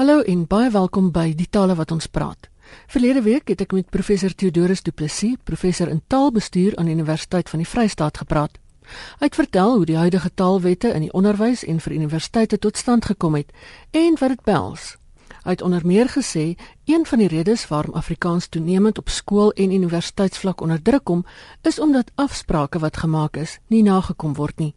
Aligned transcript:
Hallo 0.00 0.22
en 0.22 0.46
baie 0.48 0.70
welkom 0.72 1.10
by 1.12 1.34
Die 1.36 1.44
Tale 1.52 1.74
wat 1.76 1.90
ons 1.92 2.06
praat. 2.08 2.46
Verlede 2.88 3.20
week 3.20 3.50
het 3.52 3.60
ek 3.60 3.74
met 3.76 3.90
professor 3.92 4.32
Theodorus 4.32 4.80
Du 4.80 4.94
Plessis, 4.96 5.34
professor 5.44 5.90
in 5.92 5.98
taalbestuur 6.08 6.72
aan 6.80 6.88
die 6.88 6.94
Universiteit 6.96 7.50
van 7.52 7.60
die 7.60 7.68
Vrystaat 7.68 8.22
gepraat. 8.22 8.56
Hy 9.20 9.28
het 9.28 9.36
vertel 9.36 9.74
hoe 9.74 9.84
die 9.84 9.98
huidige 10.00 10.30
taalwette 10.34 10.94
in 10.96 11.04
die 11.04 11.10
onderwys 11.12 11.66
en 11.68 11.82
vir 11.84 11.96
universiteite 11.98 12.56
tot 12.56 12.80
stand 12.80 13.10
gekom 13.10 13.36
het 13.36 13.52
en 13.92 14.16
wat 14.22 14.32
dit 14.32 14.42
behels. 14.48 14.86
Hy 15.42 15.58
het 15.58 15.66
onder 15.68 15.84
meer 15.84 16.08
gesê 16.08 16.46
een 16.88 17.04
van 17.04 17.20
die 17.20 17.28
redes 17.28 17.66
waarom 17.68 18.00
Afrikaans 18.00 18.48
toenemend 18.48 18.98
op 19.04 19.12
skool 19.12 19.52
en 19.52 19.76
universiteitsvlak 19.82 20.64
onder 20.64 20.80
druk 20.80 21.04
kom, 21.04 21.26
is 21.60 21.76
omdat 21.76 22.08
afsprake 22.16 22.80
wat 22.80 23.04
gemaak 23.04 23.36
is 23.36 23.58
nie 23.68 23.84
nagekom 23.84 24.32
word 24.40 24.64
nie. 24.64 24.72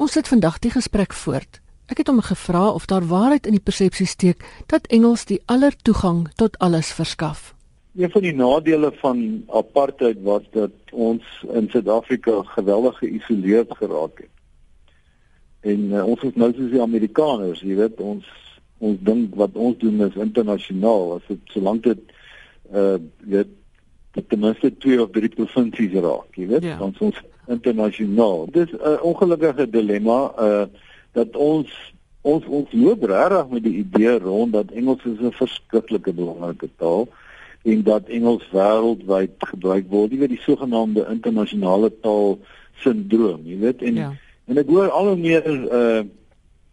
Ons 0.00 0.16
sit 0.16 0.32
vandag 0.32 0.58
die 0.64 0.72
gesprek 0.72 1.12
voort. 1.12 1.60
Ek 1.86 2.00
het 2.02 2.08
hom 2.10 2.20
gevra 2.20 2.70
of 2.74 2.86
daar 2.90 3.04
waarheid 3.06 3.46
in 3.46 3.54
die 3.54 3.62
persepsie 3.62 4.06
steek 4.06 4.42
dat 4.66 4.86
Engels 4.90 5.24
die 5.24 5.38
aller 5.46 5.74
toegang 5.86 6.26
tot 6.34 6.58
alles 6.58 6.90
verskaf. 6.92 7.52
Een 7.96 8.10
van 8.10 8.22
die 8.22 8.34
nadele 8.34 8.90
van 9.00 9.44
apartheid 9.48 10.18
was 10.22 10.42
dat 10.50 10.72
ons 10.92 11.22
in 11.52 11.68
Suid-Afrika 11.70 12.42
geweldig 12.42 12.98
geïsoleerd 12.98 13.76
geraak 13.78 14.18
het. 14.18 14.32
En 15.60 15.92
uh, 15.92 16.02
ons 16.06 16.22
is 16.22 16.34
nou 16.34 16.50
soos 16.54 16.72
die 16.74 16.82
Amerikaners, 16.82 17.62
jy 17.62 17.78
weet, 17.78 18.00
ons 18.00 18.26
ons 18.78 18.98
dink 19.00 19.32
wat 19.40 19.54
ons 19.56 19.78
doen 19.80 20.02
is 20.04 20.18
internasionaal. 20.20 21.14
As 21.16 21.30
dit 21.30 21.54
solank 21.54 21.86
dit 21.86 22.02
uh 22.74 22.98
weet 23.24 23.54
dit 24.16 24.28
ten 24.28 24.40
minste 24.40 24.72
twee 24.82 25.00
of 25.00 25.14
drie 25.14 25.30
provinsies 25.32 25.94
raak, 25.94 26.36
jy 26.36 26.46
weet, 26.50 26.64
ja. 26.64 26.76
dan 26.80 26.92
ons 26.98 27.22
internasionaal. 27.48 28.46
Dis 28.52 28.72
'n 28.72 28.82
uh, 28.82 28.98
ongelukkige 29.06 29.70
dilemma 29.70 30.20
uh 30.36 30.66
dat 31.16 31.36
ons 31.36 31.72
ons 32.26 32.46
ons 32.50 32.72
loop 32.74 33.04
regtig 33.06 33.52
met 33.54 33.62
die 33.62 33.76
idee 33.84 34.16
rond 34.18 34.52
dat 34.52 34.72
Engels 34.74 35.04
is 35.06 35.20
'n 35.22 35.32
verskriklike 35.32 36.12
belangrike 36.12 36.68
taal 36.82 37.08
en 37.62 37.82
dat 37.82 38.08
Engels 38.08 38.46
wêreldwyd 38.50 39.34
gebruik 39.38 39.86
word, 39.90 40.12
jy 40.12 40.18
weet 40.18 40.34
die 40.34 40.46
sogenaamde 40.46 41.06
internasionale 41.10 41.90
taal 42.02 42.38
sindroom, 42.82 43.42
jy 43.46 43.58
weet 43.58 43.82
en 43.82 43.94
ja. 43.94 44.12
en 44.46 44.58
ek 44.58 44.70
hoor 44.70 44.90
al 44.90 45.12
hoe 45.12 45.16
meer 45.16 45.46
uh 45.80 46.04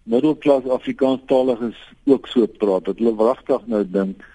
middelklas 0.03 0.65
Afrikaanstaliges 0.67 1.77
ook 2.11 2.27
so 2.27 2.47
praat 2.59 2.85
dat 2.85 2.97
hulle 2.99 3.15
wragtig 3.15 3.61
nou 3.71 3.83
dink 3.87 4.25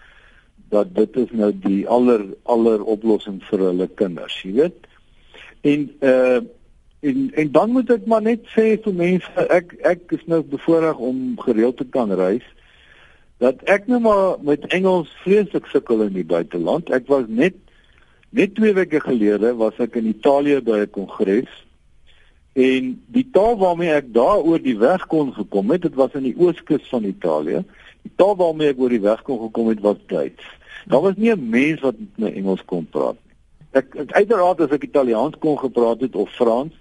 dat 0.72 0.94
dit 0.94 1.16
is 1.16 1.32
nou 1.36 1.50
die 1.52 1.82
aller 1.88 2.24
aller 2.42 2.84
oplossing 2.84 3.42
vir 3.50 3.64
hulle 3.66 3.88
kinders, 4.00 4.36
jy 4.44 4.52
weet. 4.62 4.86
En 5.60 5.84
uh 6.00 6.40
En 7.00 7.30
en 7.34 7.50
dan 7.52 7.70
moet 7.70 7.90
ek 7.90 8.06
maar 8.06 8.22
net 8.22 8.46
sê 8.54 8.74
vir 8.82 8.94
mense 8.94 9.46
ek 9.54 9.76
ek 9.86 10.16
is 10.16 10.24
nou 10.26 10.42
bevoorreg 10.42 10.98
om 10.98 11.38
gereeld 11.38 11.76
te 11.78 11.86
kan 11.86 12.10
reis 12.10 12.46
dat 13.38 13.62
ek 13.70 13.86
nou 13.86 14.00
maar 14.02 14.40
met 14.42 14.66
Engels 14.74 15.10
vreeslik 15.22 15.68
sukkel 15.70 16.02
in 16.08 16.16
die 16.16 16.26
buiteland. 16.26 16.90
Ek 16.90 17.06
was 17.06 17.28
net 17.28 17.54
net 18.34 18.56
2 18.58 18.74
weke 18.74 19.00
gelede 19.00 19.54
was 19.56 19.78
ek 19.78 19.94
in 20.00 20.10
Italië 20.10 20.58
by 20.60 20.82
'n 20.82 20.90
kongres 20.90 21.52
en 22.58 22.90
die 23.06 23.28
taal 23.32 23.54
waarmee 23.58 23.94
ek 23.94 24.12
daar 24.12 24.42
oor 24.42 24.58
die 24.58 24.78
weg 24.78 25.06
kon 25.06 25.30
gekom 25.32 25.70
het, 25.70 25.82
dit 25.82 25.94
was 25.94 26.12
in 26.18 26.26
die 26.26 26.34
ooskus 26.36 26.88
van 26.90 27.04
Italië. 27.04 27.62
Die 28.02 28.12
taal 28.16 28.36
waarmee 28.36 28.74
ek 28.74 28.80
oor 28.80 28.90
die 28.90 29.06
weg 29.06 29.22
kon 29.22 29.38
gekom 29.38 29.68
het 29.68 29.80
was 29.80 29.96
Duits. 30.06 30.44
Daar 30.86 31.00
was 31.00 31.16
nie 31.16 31.30
'n 31.30 31.48
mens 31.48 31.80
wat 31.80 31.94
met 31.98 32.18
my 32.18 32.30
Engels 32.34 32.64
kon 32.64 32.86
praat 32.90 33.16
nie. 33.24 33.34
Ek, 33.70 33.94
ek 33.94 34.12
uiteraard 34.12 34.60
as 34.60 34.70
ek 34.70 34.84
Italiaans 34.84 35.38
kon 35.38 35.58
gepraat 35.58 36.00
het 36.00 36.16
of 36.16 36.30
Frans, 36.30 36.74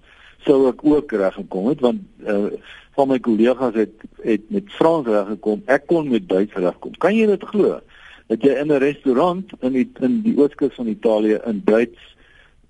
sou 0.46 0.68
ek 0.70 0.84
ook 0.86 1.12
reg 1.12 1.34
gekom 1.34 1.68
het 1.68 1.80
want 1.80 2.02
uh, 2.26 2.52
van 2.98 3.08
my 3.08 3.20
kollegas 3.20 3.76
het 3.78 3.94
het 4.24 4.50
met 4.50 4.70
Frans 4.74 5.08
reg 5.08 5.28
gekom. 5.28 5.62
Ek 5.66 5.86
kon 5.88 6.10
met 6.10 6.30
Duits 6.30 6.54
reg 6.58 6.78
kom. 6.82 6.96
Kan 6.98 7.16
jy 7.16 7.28
dit 7.30 7.44
glo? 7.52 7.80
Dat 8.28 8.44
jy 8.44 8.58
in 8.58 8.72
'n 8.74 8.82
restaurant 8.82 9.52
in 9.62 9.74
die 9.74 9.90
in 10.02 10.22
die 10.22 10.38
ooskus 10.38 10.74
van 10.76 10.88
Italië 10.88 11.40
in 11.46 11.62
Duits 11.66 12.16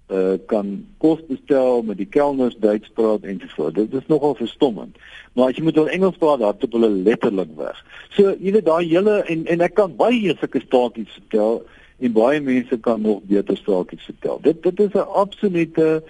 uh 0.07 0.37
kan 0.47 0.85
kos 0.97 1.19
bestel 1.27 1.81
met 1.83 1.97
die 1.97 2.07
kelners 2.07 2.55
Duits 2.59 2.89
praat 2.95 3.23
en 3.23 3.39
so 3.39 3.47
voort. 3.55 3.75
Dit 3.75 3.93
is 3.93 4.07
nogal 4.07 4.35
verstommend. 4.35 4.95
Maar 5.33 5.49
as 5.49 5.57
jy 5.57 5.63
moet 5.63 5.75
wel 5.75 5.89
Engels 5.89 6.17
praat, 6.17 6.39
dan 6.39 6.55
het 6.59 6.71
hulle 6.71 6.89
letterlik 6.89 7.49
weg. 7.55 7.85
So 8.09 8.35
jy 8.39 8.51
weet 8.51 8.65
daai 8.65 8.87
hele 8.87 9.23
en 9.27 9.45
en 9.45 9.61
ek 9.61 9.73
kan 9.73 9.95
baie 9.95 10.35
sulke 10.39 10.59
staaltjies 10.63 11.11
vertel 11.19 11.65
en 11.99 12.11
baie 12.11 12.39
mense 12.41 12.77
kan 12.77 13.01
nog 13.01 13.19
beter 13.23 13.57
staaltjies 13.57 14.07
vertel. 14.11 14.39
Dit 14.41 14.63
dit 14.63 14.79
is 14.79 14.93
'n 14.93 15.11
absolute 15.23 16.03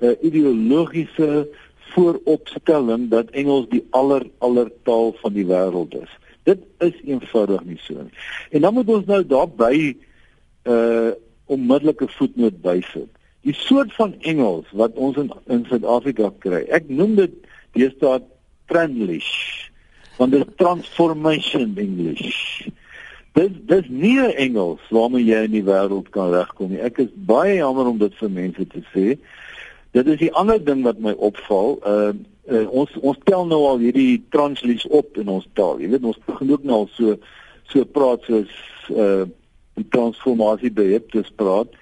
'n 0.00 0.16
ideologiese 0.20 1.48
vooropstelling 1.92 3.08
dat 3.10 3.30
Engels 3.30 3.66
die 3.68 3.86
aller 3.90 4.26
aller 4.38 4.70
taal 4.82 5.14
van 5.20 5.32
die 5.32 5.46
wêreld 5.46 5.94
is. 6.02 6.10
Dit 6.42 6.58
is 6.78 6.94
eenvoudig 7.04 7.64
nie 7.64 7.80
so 7.82 7.94
nie. 7.94 8.14
En 8.50 8.60
dan 8.60 8.74
moet 8.74 8.88
ons 8.88 9.06
nou 9.06 9.26
daarby 9.26 9.74
'n 9.78 9.96
uh, 10.70 11.10
onmiddellike 11.46 12.08
voetnoot 12.08 12.60
bysit. 12.60 13.10
Die 13.40 13.54
soort 13.54 13.94
van 13.94 14.14
Engels 14.20 14.66
wat 14.72 14.92
ons 14.94 15.16
in 15.16 15.32
in 15.46 15.64
Suid-Afrika 15.68 16.32
kry. 16.38 16.64
Ek 16.68 16.88
noem 16.88 17.14
dit 17.14 17.32
deesdae 17.72 18.20
Tranglish 18.66 19.68
van 20.18 20.30
die 20.30 20.44
transformation 20.56 21.76
English. 21.76 22.66
Dit 23.32 23.54
dis 23.70 23.88
nie 23.88 24.18
Engels 24.34 24.82
waarmee 24.90 25.24
jy 25.24 25.44
in 25.46 25.54
die 25.54 25.64
wêreld 25.64 26.10
kan 26.10 26.32
regkom 26.34 26.72
nie. 26.74 26.82
Ek 26.82 26.98
is 26.98 27.12
baie 27.14 27.60
jammer 27.60 27.86
om 27.86 27.98
dit 28.00 28.14
vir 28.20 28.30
mense 28.30 28.66
te 28.66 28.82
sê. 28.92 29.06
Dit 29.96 30.06
is 30.06 30.18
die 30.20 30.32
ander 30.32 30.60
ding 30.64 30.82
wat 30.84 31.00
my 31.00 31.14
opval. 31.16 31.78
Uh, 31.82 32.12
uh 32.48 32.64
ons 32.72 32.92
ons 33.00 33.18
tel 33.28 33.46
nou 33.46 33.60
al 33.68 33.82
hierdie 33.82 34.22
translies 34.32 34.86
op 34.88 35.16
in 35.20 35.28
ons 35.28 35.48
taal. 35.52 35.80
Jy 35.80 35.90
weet 35.94 36.06
ons 36.08 36.20
begin 36.26 36.52
ook 36.52 36.64
nou 36.64 36.84
al 36.84 36.88
so 36.96 37.18
so 37.68 37.84
praat 37.84 38.24
soos 38.28 38.52
uh 38.92 39.26
die 39.78 39.86
transformasie 39.94 40.72
beheptes 40.74 41.28
praat 41.38 41.74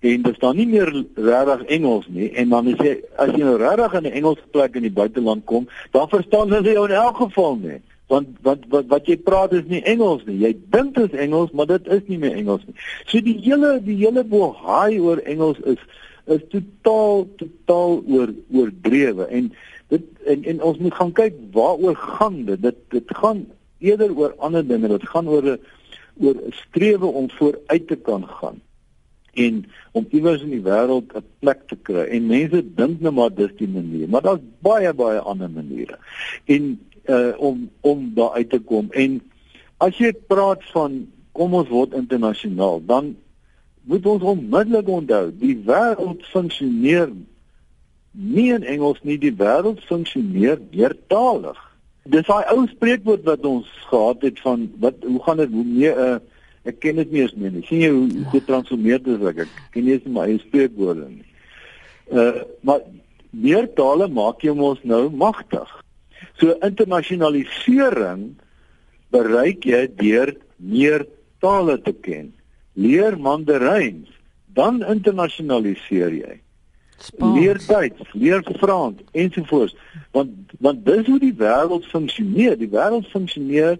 en 0.00 0.22
dit 0.22 0.34
staan 0.36 0.58
nie 0.58 0.66
meer 0.68 0.90
regtig 1.16 1.62
Engels 1.78 2.06
nie 2.12 2.28
en 2.38 2.50
dan 2.52 2.68
as 2.72 2.82
jy 2.84 2.94
as 3.18 3.32
jy 3.34 3.42
nou 3.42 3.56
regtig 3.58 3.94
in 3.98 4.06
'n 4.06 4.18
Engelse 4.20 4.50
plek 4.52 4.76
in 4.76 4.82
die 4.86 4.94
buiteland 4.94 5.44
kom, 5.44 5.68
dan 5.92 6.08
verstaan 6.08 6.52
hulle 6.52 6.72
jou 6.72 6.84
in 6.88 6.94
elk 6.94 7.16
geval 7.16 7.56
nie. 7.56 7.80
Want 8.06 8.28
wat 8.42 8.58
wat 8.68 8.86
wat 8.86 9.06
jy 9.06 9.16
praat 9.16 9.52
is 9.52 9.66
nie 9.66 9.82
Engels 9.82 10.22
nie. 10.26 10.38
Jy 10.38 10.56
dink 10.70 10.94
dit 10.94 11.12
is 11.12 11.18
Engels, 11.18 11.50
maar 11.50 11.66
dit 11.66 11.86
is 11.86 12.02
nie 12.06 12.18
meer 12.18 12.34
Engels 12.34 12.62
nie. 12.66 12.74
So 13.06 13.20
die 13.20 13.38
hele 13.42 13.80
die 13.82 13.96
hele 13.96 14.24
bohaai 14.24 15.00
oor 15.00 15.18
Engels 15.18 15.58
is 15.64 15.78
is 16.28 16.44
totaal 16.52 17.26
totaal 17.36 18.02
oor 18.06 18.32
oordrewe. 18.52 19.26
En 19.26 19.52
dit 19.88 20.04
en 20.24 20.44
en 20.44 20.62
ons 20.62 20.78
moet 20.78 20.94
gaan 20.94 21.12
kyk 21.12 21.34
waaroor 21.52 21.96
gaan 21.96 22.44
dit. 22.44 22.62
Dit 22.62 22.78
dit 22.94 23.16
gaan 23.22 23.46
eerder 23.78 24.14
oor 24.16 24.34
ander 24.38 24.66
dinge. 24.66 24.88
Dit 24.88 25.08
gaan 25.08 25.28
oor 25.28 25.44
'n 25.44 25.60
oor 26.20 26.34
'n 26.34 26.52
strewe 26.52 27.06
om 27.06 27.30
vooruit 27.30 27.86
te 27.86 27.96
kan 27.96 28.26
gaan 28.26 28.60
en 29.38 29.64
om 29.92 30.06
iewers 30.10 30.42
in 30.42 30.50
die 30.56 30.64
wêreld 30.64 31.14
'n 31.14 31.24
plek 31.38 31.66
te 31.70 31.76
kry. 31.76 32.04
En 32.16 32.26
mense 32.26 32.62
dink 32.74 33.00
net 33.00 33.14
maar 33.14 33.34
dis 33.34 33.54
die 33.56 33.68
manier 33.68 34.08
maar 34.08 34.22
daar's 34.22 34.44
baie 34.60 34.92
baie 34.94 35.20
ander 35.20 35.50
maniere. 35.50 35.98
En 36.44 36.80
uh 37.06 37.32
om 37.38 37.70
om 37.80 38.12
daar 38.14 38.32
uit 38.32 38.50
te 38.50 38.58
kom. 38.58 38.90
En 38.90 39.20
as 39.76 39.96
jy 39.98 40.12
praat 40.12 40.64
van 40.72 41.06
kom 41.32 41.54
ons 41.54 41.68
word 41.68 41.94
internasionaal 41.94 42.82
dan 42.86 43.16
moet 43.88 44.06
ons 44.06 44.22
onmiddellik 44.22 44.88
onthou, 44.92 45.30
die 45.40 45.56
wêreld 45.64 46.24
funksioneer 46.28 47.08
nie 48.12 48.48
in 48.52 48.66
Engels 48.68 49.00
nie, 49.06 49.16
die 49.20 49.32
wêreld 49.32 49.80
funksioneer 49.88 50.60
meertalig. 50.72 51.56
Dis 52.08 52.26
daai 52.28 52.44
ou 52.52 52.66
spreekwoord 52.68 53.24
wat 53.28 53.46
ons 53.48 53.70
gehad 53.88 54.24
het 54.26 54.40
van 54.44 54.66
wat 54.82 55.00
hoe 55.06 55.22
gaan 55.24 55.40
dit 55.40 55.56
hoe 55.56 55.64
meer 55.64 56.00
uh, 56.04 56.14
ek 56.68 56.80
ken 56.84 57.00
dit 57.00 57.12
nie 57.12 57.24
eens 57.24 57.36
meer 57.40 57.54
nie. 57.54 57.64
sien 57.68 57.82
jy 57.84 57.90
hoe 57.94 58.06
ja. 58.12 58.28
getransformeer 58.34 59.02
dit 59.04 59.12
is 59.16 59.26
ek 59.32 59.42
ken 59.72 59.86
nie 59.86 59.96
eens 59.96 60.08
my 60.12 60.28
eie 60.28 60.40
spreekwoorde 60.44 61.08
nie. 61.08 61.28
Uh 62.12 62.44
maar 62.60 62.84
meertale 63.30 64.08
maak 64.08 64.44
jy 64.44 64.52
ons 64.56 64.80
nou 64.84 65.08
magtig. 65.12 65.68
So 66.40 66.56
internasionalisering 66.64 68.34
bereik 69.12 69.64
jy 69.68 69.86
deur 70.00 70.34
meer 70.56 71.06
tale 71.40 71.78
te 71.80 71.92
ken 71.92 72.34
leer 72.78 73.18
Mandarijn, 73.18 74.06
dan 74.54 74.84
internasionaliseer 74.86 76.14
jy. 76.14 76.36
Spaans. 76.98 77.38
Leer 77.38 77.60
Duits, 77.66 78.12
leer 78.12 78.42
Frans 78.58 79.02
ensovoorts. 79.12 79.76
Want 80.10 80.30
want 80.58 80.84
dis 80.86 81.06
hoe 81.06 81.18
die 81.22 81.34
wêreld 81.38 81.86
funksioneer. 81.92 82.56
Die 82.58 82.70
wêreld 82.70 83.06
funksioneer 83.14 83.78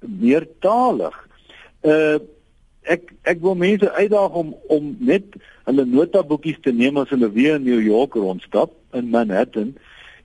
meertalig. 0.00 1.16
Uh 1.82 2.20
ek 2.82 3.12
ek 3.30 3.38
wil 3.38 3.54
mense 3.54 3.86
uitdaag 3.94 4.34
om 4.34 4.48
om 4.74 4.88
net 4.98 5.36
hulle 5.68 5.84
notaboekies 5.86 6.58
te 6.62 6.72
neem 6.74 6.96
as 6.98 7.12
hulle 7.14 7.28
weer 7.30 7.60
in 7.60 7.62
New 7.66 7.78
York 7.78 8.16
rondstap 8.18 8.72
in 8.98 9.10
Manhattan 9.10 9.76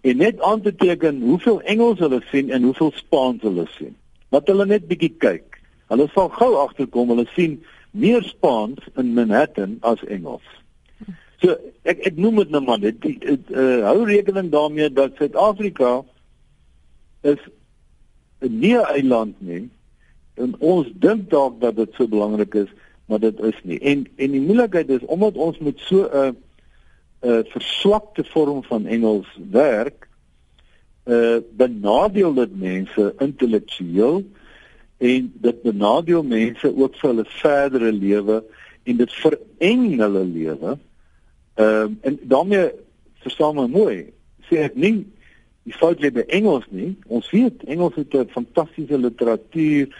en 0.01 0.17
net 0.17 0.41
aan 0.41 0.63
te 0.65 0.73
teken 0.73 1.21
hoeveel 1.21 1.61
Engels 1.69 2.01
hulle 2.01 2.17
sien 2.31 2.49
en 2.49 2.65
hoeveel 2.65 2.89
Spaans 2.97 3.45
hulle 3.45 3.67
sien. 3.75 3.93
Wat 4.33 4.49
hulle 4.49 4.65
net 4.65 4.89
bietjie 4.89 5.13
kyk. 5.21 5.59
Hulle 5.93 6.09
sal 6.15 6.31
gou 6.33 6.49
agterkom 6.63 7.13
hulle 7.13 7.27
sien 7.35 7.59
meer 7.91 8.23
Spaans 8.23 8.79
in 8.95 9.13
Manhattan 9.13 9.77
as 9.81 10.03
Engels. 10.07 10.45
So 11.41 11.53
ek 11.85 12.01
ek 12.11 12.17
noem 12.17 12.41
dit 12.41 12.53
nou 12.53 12.63
maar 12.65 12.81
dit 12.81 13.05
uh, 13.05 13.85
hou 13.85 14.05
rekening 14.09 14.49
daarmee 14.53 14.89
dat 14.89 15.17
Suid-Afrika 15.19 16.01
is 17.21 17.41
'n 18.41 18.59
nie 18.59 18.77
eiland 18.77 19.35
nie 19.41 19.69
en 20.37 20.55
ons 20.59 20.89
dink 20.93 21.29
dalk 21.29 21.61
dat 21.61 21.75
dit 21.75 21.93
so 21.97 22.07
belangrik 22.07 22.53
is, 22.53 22.69
maar 23.05 23.19
dit 23.19 23.39
is 23.39 23.57
nie. 23.63 23.79
En 23.79 24.05
en 24.15 24.31
die 24.31 24.41
moeilikheid 24.41 24.89
is 24.89 25.05
omdat 25.05 25.37
ons 25.37 25.57
met 25.57 25.79
so 25.79 26.09
'n 26.09 26.35
'n 27.21 27.45
verswakte 27.53 28.23
vorm 28.23 28.63
van 28.63 28.85
Engels 28.85 29.29
werk, 29.51 30.07
uh 31.05 31.39
benadeel 31.57 32.33
dit 32.33 32.59
mense 32.59 33.13
intellektueel 33.17 34.23
en 34.97 35.33
dit 35.33 35.61
benadeel 35.61 36.23
mense 36.23 36.71
ook 36.75 36.95
vir 36.97 37.09
hulle 37.09 37.25
verdere 37.39 37.91
lewe 37.91 38.43
en 38.83 38.97
dit 38.97 39.13
vereng 39.21 39.85
hulle 39.99 40.23
lewe. 40.25 40.77
Ehm 41.57 41.91
uh, 41.91 42.09
en 42.09 42.19
daarmee 42.21 42.71
verstaan 43.25 43.55
my 43.55 43.67
mooi, 43.67 43.97
sê 44.49 44.63
ek 44.65 44.75
nie 44.75 45.05
die 45.67 45.75
fout 45.75 45.99
lê 45.99 46.11
by 46.13 46.23
Engels 46.31 46.65
nie. 46.71 46.93
Ons 47.11 47.29
weet 47.33 47.65
Engels 47.67 47.97
het 47.99 48.13
'n 48.15 48.29
fantastiese 48.31 48.97
literatuur. 48.97 49.91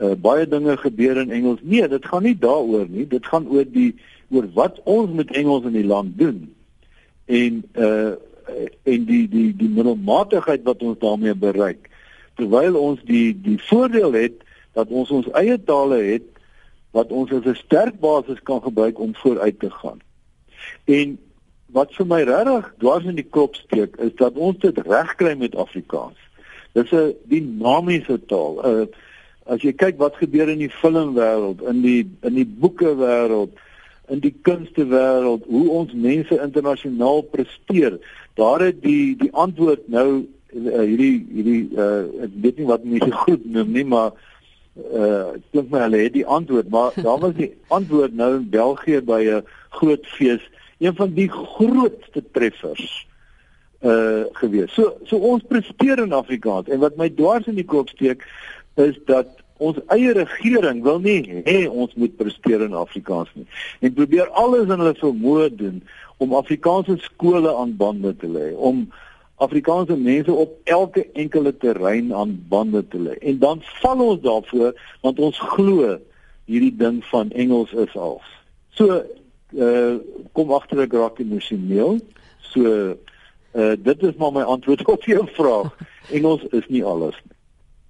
Uh, 0.00 0.14
baie 0.16 0.48
dinge 0.48 0.76
gebeur 0.76 1.20
in 1.20 1.30
Engels. 1.30 1.60
Nee, 1.62 1.88
dit 1.88 2.04
gaan 2.04 2.22
nie 2.22 2.38
daaroor 2.38 2.88
nie. 2.88 3.06
Dit 3.06 3.26
gaan 3.26 3.48
oor 3.48 3.64
die 3.64 3.94
oor 4.30 4.48
wat 4.54 4.80
ons 4.84 5.12
met 5.12 5.30
Engels 5.36 5.64
in 5.64 5.76
die 5.76 5.86
land 5.86 6.18
doen. 6.18 6.54
En 7.24 7.62
uh 7.76 8.12
en 8.82 9.04
die 9.04 9.28
die 9.28 9.56
die 9.56 9.68
middelmatigheid 9.68 10.62
wat 10.62 10.82
ons 10.82 10.98
daarmee 10.98 11.34
bereik. 11.34 11.88
Terwyl 12.42 12.74
ons 12.78 13.02
die 13.06 13.30
die 13.38 13.58
voordeel 13.68 14.16
het 14.18 14.40
dat 14.74 14.90
ons 14.90 15.10
ons 15.14 15.28
eie 15.38 15.58
tale 15.62 16.00
het 16.02 16.26
wat 16.96 17.12
ons 17.14 17.30
as 17.32 17.46
'n 17.46 17.54
sterk 17.54 18.00
basis 18.00 18.42
kan 18.42 18.62
gebruik 18.62 18.98
om 18.98 19.14
vooruit 19.14 19.58
te 19.60 19.70
gaan. 19.70 20.00
En 20.84 21.18
wat 21.72 21.94
vir 21.94 22.06
my 22.06 22.22
regtig 22.22 22.74
dwars 22.78 23.04
in 23.04 23.16
die 23.16 23.30
kop 23.30 23.54
steek 23.54 23.96
is 23.96 24.14
dat 24.16 24.34
ons 24.34 24.58
dit 24.58 24.78
regkry 24.78 25.36
met 25.38 25.56
Afrikaans. 25.56 26.18
Dis 26.74 26.90
'n 26.90 27.14
dinamiese 27.24 28.20
taal. 28.26 28.60
Uh 28.64 28.86
as 29.46 29.62
jy 29.62 29.72
kyk 29.72 29.98
wat 29.98 30.16
gebeur 30.16 30.48
in 30.48 30.58
die 30.58 30.70
filmwêreld, 30.70 31.62
in 31.66 31.82
die 31.82 32.06
in 32.22 32.34
die 32.34 32.46
boeke 32.46 32.94
wêreld, 32.94 33.50
in 34.08 34.20
die 34.20 34.34
kunste 34.46 34.86
wêreld, 34.86 35.42
hoe 35.50 35.70
ons 35.70 35.92
mense 35.92 36.38
internasionaal 36.38 37.22
presteer, 37.22 37.98
daar 38.34 38.60
het 38.60 38.82
die 38.82 39.16
die 39.16 39.32
antwoord 39.32 39.88
nou 39.88 40.26
uh, 40.54 40.84
hierdie 40.84 41.26
hierdie 41.32 41.62
uh 41.76 42.24
ek 42.26 42.36
weet 42.44 42.60
nie 42.60 42.68
wat 42.68 42.84
mense 42.84 43.10
goed 43.24 43.44
noem 43.56 43.72
nie, 43.76 43.84
maar 43.84 44.12
uh 44.76 45.36
klink 45.52 45.70
my 45.72 45.84
hulle 45.86 46.02
het 46.04 46.16
die 46.16 46.26
antwoord, 46.26 46.70
maar 46.72 46.96
daar 47.06 47.20
was 47.24 47.36
die 47.38 47.52
antwoord 47.68 48.16
nou 48.18 48.34
in 48.40 48.48
België 48.50 49.00
by 49.06 49.22
'n 49.38 49.46
groot 49.78 50.06
fees 50.16 50.44
een 50.78 50.94
van 50.98 51.14
die 51.14 51.28
grootste 51.28 52.24
treffers 52.32 53.06
uh 53.82 54.24
gewees. 54.38 54.72
So 54.74 54.96
so 55.04 55.16
ons 55.16 55.46
presteer 55.48 55.98
in 56.02 56.12
Afrikaans 56.12 56.68
en 56.68 56.78
wat 56.78 56.96
my 56.96 57.08
dwars 57.10 57.46
in 57.46 57.58
die 57.58 57.68
kop 57.68 57.88
steek 57.88 58.26
is 58.74 58.98
dat 59.06 59.42
ons 59.62 59.78
eie 59.94 60.12
regering 60.16 60.82
wil 60.82 60.98
nie 61.02 61.42
hê 61.46 61.66
ons 61.68 61.94
moet 61.94 62.16
presteer 62.18 62.64
in 62.64 62.74
Afrikaans 62.74 63.30
nie. 63.34 63.46
En 63.80 63.94
probeer 63.94 64.30
alles 64.30 64.68
in 64.68 64.78
hulle 64.78 64.94
vermoë 64.98 65.50
doen 65.56 65.82
om 66.22 66.34
Afrikaanse 66.38 66.96
skole 67.02 67.50
aan 67.54 67.76
bande 67.76 68.14
te 68.16 68.28
lê, 68.30 68.52
om 68.54 68.86
Afrikaanse 69.42 69.96
mense 69.96 70.32
op 70.32 70.54
elke 70.64 71.06
enkele 71.12 71.56
terrein 71.56 72.14
aan 72.14 72.36
bande 72.48 72.84
te 72.88 72.98
lê. 72.98 73.16
En 73.18 73.38
dan 73.38 73.62
val 73.82 74.04
ons 74.06 74.20
daarvoor 74.22 74.72
want 75.02 75.18
ons 75.18 75.40
glo 75.54 75.98
hierdie 76.50 76.76
ding 76.76 77.02
van 77.10 77.30
Engels 77.30 77.72
is 77.72 77.96
als. 77.96 78.28
So 78.78 79.02
uh 79.52 79.98
kom 80.32 80.52
agter 80.56 80.84
ek 80.86 80.94
raak 80.96 81.20
emosioneel. 81.20 82.00
So 82.52 82.94
uh 83.52 83.74
dit 83.78 84.02
is 84.08 84.16
maar 84.20 84.32
my 84.32 84.46
antwoord 84.56 84.86
op 84.96 85.04
jou 85.04 85.26
vraag. 85.36 85.74
Engels 86.10 86.44
is 86.50 86.68
nie 86.68 86.84
alles 86.84 87.18
nie. 87.24 87.36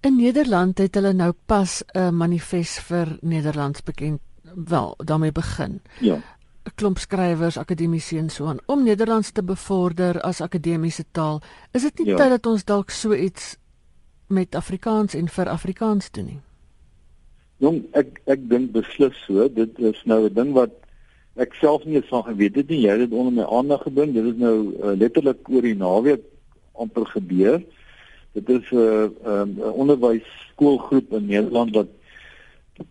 In 0.02 0.16
Nederland 0.19 0.78
het 0.82 0.96
hulle 0.99 1.12
nou 1.14 1.32
pas 1.46 1.82
'n 1.94 2.14
manifest 2.16 2.81
vir 2.90 3.16
Nederlands 3.20 3.82
bekend 3.82 4.20
wel 4.54 4.94
daarmee 4.96 5.32
begin. 5.32 5.81
Ja. 6.00 6.19
'n 6.64 6.75
klomp 6.75 6.99
skrywers, 6.99 7.59
akademici 7.59 8.19
en 8.19 8.31
so 8.31 8.47
aan 8.47 8.61
om 8.67 8.85
Nederlands 8.85 9.31
te 9.32 9.43
bevorder 9.43 10.20
as 10.20 10.41
akademiese 10.41 11.05
taal. 11.11 11.41
Is 11.73 11.82
dit 11.82 11.99
nie 11.99 12.06
ja. 12.06 12.17
tyd 12.17 12.29
dat 12.29 12.47
ons 12.47 12.64
dalk 12.64 12.91
so 12.91 13.14
iets 13.14 13.56
met 14.29 14.55
Afrikaans 14.55 15.14
en 15.14 15.29
vir 15.29 15.49
Afrikaans 15.49 16.11
doen 16.11 16.25
nie? 16.25 16.41
Jong, 17.62 17.82
ek 17.99 18.20
ek 18.31 18.49
dink 18.50 18.73
beslis 18.73 19.19
so. 19.26 19.49
Dit 19.49 19.79
is 19.79 19.99
nou 20.05 20.25
'n 20.29 20.35
ding 20.35 20.53
wat 20.53 20.70
ek 21.35 21.55
self 21.55 21.85
nie 21.85 21.97
eens 21.97 22.11
van 22.11 22.25
geweet 22.25 22.56
het 22.56 22.69
nie. 22.69 22.81
Jy 22.87 22.91
het 22.91 23.11
dit 23.11 23.19
onder 23.19 23.32
my 23.32 23.47
aandag 23.59 23.82
gebring. 23.82 24.12
Dit 24.14 24.25
is 24.25 24.38
nou 24.38 24.56
uh, 24.76 24.94
letterlik 24.99 25.49
oor 25.49 25.62
die 25.62 25.75
naweek 25.75 26.23
amper 26.73 27.06
gebeur. 27.06 27.62
Dit 28.32 28.49
is 28.49 28.70
'n 28.70 28.76
uh, 28.76 29.09
'n 29.26 29.59
uh, 29.59 29.73
onderwysskoolgroep 29.75 31.12
in 31.12 31.26
Nederland 31.26 31.75
wat 31.75 31.91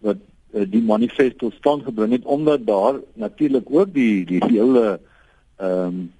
wat 0.01 0.17
die 0.51 0.81
manifest 0.81 1.37
tot 1.39 1.53
stand 1.53 1.83
gebring 1.83 2.11
het 2.11 2.25
omdat 2.25 2.65
daar 2.67 2.99
natuurlik 3.13 3.69
ook 3.69 3.93
die 3.93 4.25
die 4.25 4.43
hele 4.45 4.99
ehm 5.57 5.87
um, 5.87 6.11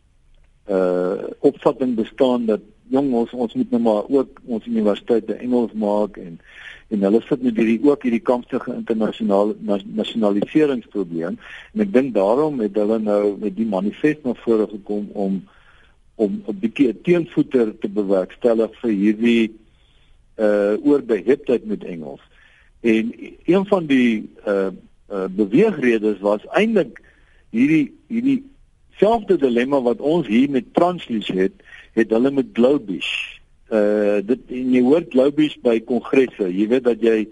uh 0.70 1.18
opvatting 1.40 1.96
bestaan 1.96 2.46
dat 2.46 2.62
jong 2.88 3.14
ons 3.14 3.32
ons 3.34 3.54
moet 3.54 3.72
nou 3.72 3.82
maar 3.82 4.04
ook 4.08 4.42
ons 4.46 4.66
universiteite 4.66 5.34
Engels 5.34 5.74
maak 5.74 6.18
en 6.18 6.40
en 6.92 7.04
hulle 7.08 7.22
sit 7.24 7.44
met 7.44 7.56
hierdie 7.56 7.80
ook 7.88 8.04
hierdie 8.04 8.24
kampstige 8.30 8.74
internasionale 8.76 9.56
nasionaliseringsprobleem 9.96 11.38
en 11.74 11.86
ek 11.86 11.94
dink 11.94 12.14
daarom 12.16 12.60
het 12.60 12.76
hulle 12.76 13.00
nou 13.00 13.38
met 13.40 13.56
die 13.56 13.68
manifest 13.68 14.24
na 14.28 14.36
vore 14.44 14.68
gekom 14.68 15.10
om 15.14 15.42
om 16.16 16.44
'n 16.48 16.60
bietjie 16.60 16.90
'n 16.90 17.02
teenvoeter 17.04 17.78
te 17.80 17.90
bewerkstellig 17.90 18.76
vir 18.82 18.92
hierdie 18.92 19.46
uh 20.38 20.74
oorbeheptheid 20.84 21.66
met 21.66 21.84
Engels. 21.84 22.22
En 22.82 23.12
een 23.46 23.66
van 23.66 23.86
die 23.86 24.30
uh 24.48 24.70
uh 25.12 25.28
beweegredes 25.30 26.20
was 26.20 26.46
eintlik 26.56 27.02
hierdie 27.52 27.92
hierdie 28.08 28.42
selfde 28.98 29.38
dilemma 29.38 29.82
wat 29.82 30.00
ons 30.00 30.28
hier 30.28 30.50
met 30.50 30.74
Translease 30.74 31.34
het, 31.36 31.54
het 31.94 32.10
hulle 32.10 32.32
met 32.32 32.54
Globish 32.54 33.12
uh 33.72 34.20
dit 34.26 34.52
en 34.52 34.76
jy 34.76 34.84
hoor 34.84 35.06
Globies 35.10 35.56
by 35.64 35.80
kongresse. 35.88 36.50
Jy 36.50 36.68
weet 36.74 36.88
dat 36.90 37.04
jy 37.04 37.26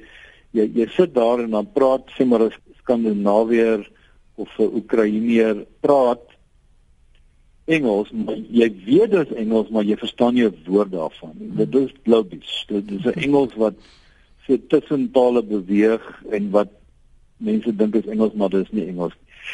jy 0.56 0.66
jy 0.76 0.88
sit 0.96 1.14
daar 1.16 1.44
en 1.44 1.52
dan 1.58 1.72
praat 1.74 2.08
sê 2.16 2.26
maar 2.26 2.48
'n 2.48 2.54
Skandinawier 2.80 3.88
of 4.36 4.50
'n 4.58 4.76
Oekraïner 4.80 5.66
praat 5.82 6.26
Engels, 7.70 8.10
maar 8.12 8.38
jy 8.50 8.70
weet 8.86 9.12
dis 9.12 9.34
Engels, 9.38 9.70
maar 9.70 9.84
jy 9.84 9.98
verstaan 9.98 10.34
nie 10.34 10.46
'n 10.46 10.56
woord 10.66 10.92
daarvan 10.92 11.34
nie. 11.38 11.52
Dit 11.66 11.76
is 11.76 11.92
Globies. 12.04 12.66
Dit 12.68 12.92
is 12.92 13.06
'n 13.06 13.20
Engels 13.20 13.54
wat 13.56 13.76
so 14.50 14.58
tussen 14.68 15.12
tale 15.14 15.44
beweeg 15.46 16.06
en 16.34 16.50
wat 16.50 16.72
mense 17.38 17.76
dink 17.76 17.96
is 17.96 18.08
Engels, 18.10 18.34
maar 18.34 18.50
dit 18.50 18.66
is 18.66 18.72
nie 18.74 18.88
Engels. 18.90 19.14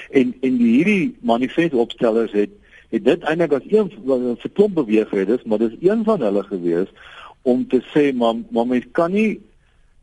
En 0.10 0.32
en 0.42 0.60
die 0.62 0.72
hierdie 0.78 1.16
manifest 1.22 1.76
opstellers 1.76 2.32
het 2.36 2.54
het 2.94 3.04
dit 3.04 3.26
eintlik 3.28 3.58
as 3.58 3.68
een 3.68 3.90
vir 4.40 4.52
klomp 4.54 4.78
beweegredes, 4.78 5.44
maar 5.44 5.60
dis 5.60 5.76
een 5.82 6.06
van 6.08 6.24
hulle 6.24 6.44
gewees 6.48 6.92
om 7.44 7.68
te 7.68 7.82
sê 7.92 8.12
maar 8.16 8.40
mens 8.54 8.88
kan 8.92 9.12
nie 9.12 9.42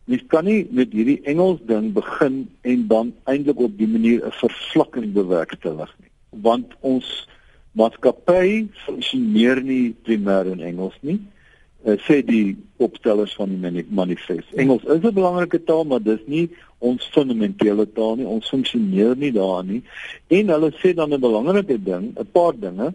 mens 0.05 0.25
kan 0.29 0.45
nie 0.45 0.67
met 0.71 0.93
hierdie 0.93 1.21
Engels 1.31 1.63
ding 1.67 1.93
begin 1.97 2.43
en 2.69 2.87
dan 2.93 3.15
eintlik 3.25 3.61
op 3.65 3.79
die 3.79 3.89
manier 3.89 4.27
'n 4.27 4.39
vervlakking 4.45 5.13
bewerkstellig 5.13 5.95
nie. 6.01 6.11
Want 6.43 6.77
ons 6.81 7.29
maatskappy 7.73 8.69
funksioneer 8.85 9.63
nie 9.63 9.95
primêr 10.05 10.53
in 10.53 10.61
Engels 10.61 10.99
nie 11.01 11.21
uh, 11.85 11.97
sê 12.07 12.23
die 12.27 12.57
opstellers 12.77 13.35
van 13.35 13.55
die 13.61 13.87
manifest. 13.89 14.53
Engels 14.55 14.85
is 14.85 15.03
'n 15.03 15.15
belangrike 15.15 15.63
taal, 15.65 15.85
maar 15.85 16.03
dis 16.03 16.21
nie 16.27 16.51
ons 16.79 17.05
fundamentele 17.15 17.87
taal 17.93 18.17
nie. 18.17 18.27
Ons 18.27 18.49
funksioneer 18.49 19.17
nie 19.17 19.33
daarin 19.33 19.67
nie. 19.67 19.83
En 20.29 20.49
hulle 20.49 20.73
sê 20.83 20.95
dan 20.95 21.13
'n 21.15 21.21
belangrike 21.21 21.83
ding, 21.83 22.13
'n 22.19 22.31
paar 22.33 22.59
dinge. 22.59 22.95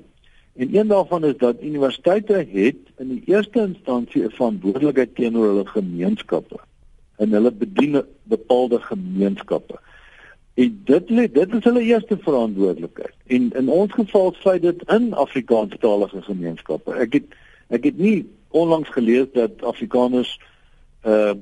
En 0.57 0.75
een 0.75 0.87
daarvan 0.87 1.23
is 1.23 1.37
dat 1.37 1.61
universiteite 1.61 2.45
het 2.51 2.77
in 2.97 3.07
die 3.07 3.23
eerste 3.25 3.61
instansie 3.61 4.23
'n 4.23 4.29
verantwoordelikheid 4.29 5.15
teenoor 5.15 5.47
hulle 5.47 5.65
gemeenskappe. 5.65 6.59
En 7.17 7.31
hulle 7.31 7.51
bedien 7.51 8.01
bepaalde 8.23 8.79
gemeenskappe. 8.79 9.79
En 10.53 10.81
dit 10.83 11.09
lê 11.09 11.31
dit 11.31 11.53
is 11.53 11.63
hulle 11.63 11.81
eerste 11.81 12.17
verantwoordelikheid. 12.17 13.13
En 13.27 13.51
in 13.51 13.69
ons 13.69 13.93
geval 13.93 14.33
sluit 14.39 14.61
dit 14.61 14.83
in 14.87 15.13
Afrikaanstalige 15.13 16.21
gemeenskappe. 16.21 16.93
Ek 16.93 17.13
het 17.13 17.23
ek 17.67 17.83
het 17.83 17.97
nie 17.97 18.25
onlangs 18.57 18.89
gelees 18.89 19.27
dat 19.33 19.63
Afrikaners 19.63 20.39
uh 21.05 21.33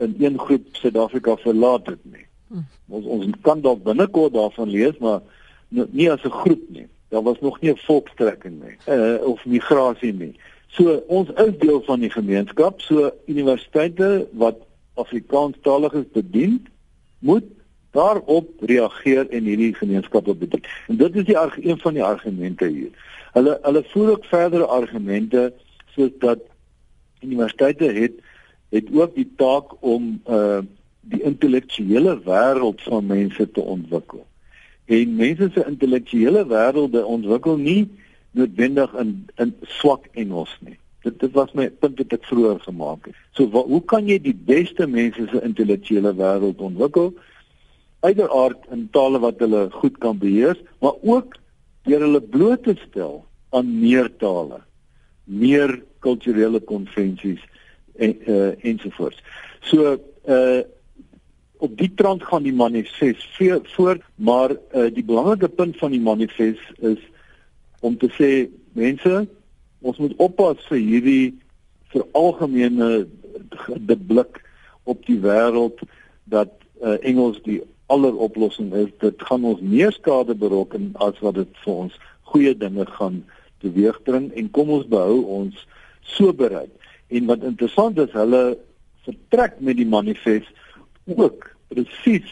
in 0.00 0.14
een 0.18 0.38
groep 0.38 0.66
Suid-Afrika 0.72 1.36
verlaat 1.36 1.86
het 1.86 1.98
nie. 2.02 2.26
Hmm. 2.48 2.66
Ons 2.88 3.04
ons 3.04 3.26
kan 3.40 3.60
dalk 3.60 3.82
binnekort 3.84 4.32
daarvan 4.32 4.70
lees, 4.72 4.96
maar 4.98 5.20
nie 5.68 6.10
as 6.10 6.24
'n 6.24 6.38
groep 6.42 6.62
nie. 6.68 6.86
Daar 7.08 7.22
was 7.22 7.40
nog 7.40 7.60
nie 7.60 7.70
'n 7.72 7.76
volkstrekking 7.76 8.62
nie, 8.62 8.76
uh 8.96 9.26
of 9.26 9.44
migrasie 9.44 10.12
nie. 10.12 10.34
So 10.66 11.02
ons 11.06 11.30
is 11.30 11.58
deel 11.58 11.82
van 11.82 12.00
die 12.00 12.10
gemeenskap. 12.10 12.80
So 12.80 13.10
universiteite 13.26 14.28
wat 14.32 14.56
Afrikaanstaliges 14.94 16.04
bedien, 16.12 16.66
moet 17.18 17.44
daarop 17.90 18.48
reageer 18.60 19.28
en 19.28 19.44
hierdie 19.44 19.74
gemeenskappe 19.74 20.34
bedien. 20.34 20.64
En 20.88 20.96
dit 20.96 21.16
is 21.16 21.24
die 21.24 21.36
een 21.36 21.78
van 21.78 21.94
die 21.94 22.04
argumente 22.04 22.66
hier. 22.66 22.90
Hulle 23.32 23.58
hulle 23.62 23.82
voer 23.92 24.10
ook 24.10 24.24
verdere 24.24 24.66
argumente 24.66 25.52
soos 25.94 26.10
dat 26.18 26.38
universiteite 27.20 27.84
het 27.84 28.20
het 28.70 28.90
ook 28.94 29.14
die 29.14 29.28
taak 29.36 29.74
om 29.80 30.20
uh 30.28 30.60
intellektuele 31.10 32.20
wêreld 32.24 32.82
van 32.86 33.06
mense 33.06 33.50
te 33.50 33.60
ontwikkel. 33.60 34.26
En 34.84 35.16
mense 35.16 35.48
se 35.54 35.64
intellektuele 35.66 36.44
wêrelde 36.46 37.04
ontwikkel 37.04 37.56
nie 37.56 37.88
noodwendig 38.30 38.94
in 38.94 39.28
in 39.36 39.54
swak 39.80 40.06
Engels 40.12 40.52
nie. 40.60 40.78
Dit 41.02 41.20
dit 41.20 41.32
was 41.32 41.52
my 41.56 41.70
punt 41.70 41.98
wat 41.98 42.12
ek 42.12 42.28
vroeër 42.28 42.60
gemaak 42.66 43.08
het. 43.08 43.18
So 43.32 43.48
wat, 43.54 43.66
hoe 43.72 43.82
kan 43.92 44.08
jy 44.08 44.18
die 44.22 44.36
beste 44.36 44.86
mense 44.86 45.26
se 45.32 45.42
intellektuele 45.46 46.12
wêreld 46.18 46.60
ontwikkel? 46.60 47.14
Uiteraard 48.00 48.66
in 48.70 48.88
tale 48.92 49.20
wat 49.20 49.40
hulle 49.40 49.68
goed 49.80 49.98
kan 49.98 50.18
beheer, 50.18 50.58
maar 50.80 50.96
ook 51.02 51.36
deur 51.88 52.04
hulle 52.04 52.20
bloot 52.20 52.62
te 52.68 52.76
stel 52.88 53.22
aan 53.56 53.72
meer 53.80 54.10
tale, 54.20 54.60
meer 55.24 55.80
kulturele 56.04 56.60
konvensies 56.60 57.40
en 58.00 58.16
uh, 58.26 58.52
ensovoorts. 58.64 59.22
So 59.60 59.96
uh 60.28 60.62
op 61.60 61.74
die 61.76 61.90
trant 61.94 62.22
gaan 62.24 62.42
die 62.42 62.54
manifest 62.56 63.26
voort, 63.74 64.00
maar 64.14 64.54
uh 64.72 64.86
die 64.94 65.04
belangrike 65.04 65.48
punt 65.48 65.76
van 65.76 65.90
die 65.92 66.00
manifest 66.00 66.62
is 66.78 67.02
om 67.80 67.98
te 68.00 68.08
sê 68.16 68.48
mense, 68.72 69.26
ons 69.80 69.98
moet 70.00 70.14
oppas 70.16 70.62
vir 70.68 70.80
hierdie 70.80 71.26
vir 71.92 72.06
algemene 72.16 73.04
blik 74.08 74.40
op 74.88 75.04
die 75.04 75.18
wêreld 75.20 75.82
dat 76.32 76.52
uh, 76.80 76.96
Engels 77.04 77.40
die 77.44 77.60
alleroplossing 77.92 78.72
is. 78.72 78.88
Dit 79.04 79.20
gaan 79.28 79.44
ons 79.44 79.60
meer 79.60 79.92
skade 79.92 80.34
berokken 80.34 80.92
as 81.04 81.18
wat 81.20 81.36
dit 81.40 81.60
vir 81.64 81.74
ons 81.84 82.00
goeie 82.32 82.54
dinge 82.56 82.86
gaan 82.96 83.20
teweegbring 83.60 84.30
en 84.32 84.50
kom 84.56 84.70
ons 84.72 84.88
behou 84.88 85.20
ons 85.40 85.56
so 85.56 85.79
bereid. 86.18 86.70
En 87.08 87.26
wat 87.26 87.42
interessant 87.42 87.98
is, 87.98 88.12
hulle 88.12 88.58
vertrek 89.02 89.58
met 89.58 89.76
die 89.76 89.86
manifest 89.86 90.50
ook 91.04 91.50
presies 91.68 92.30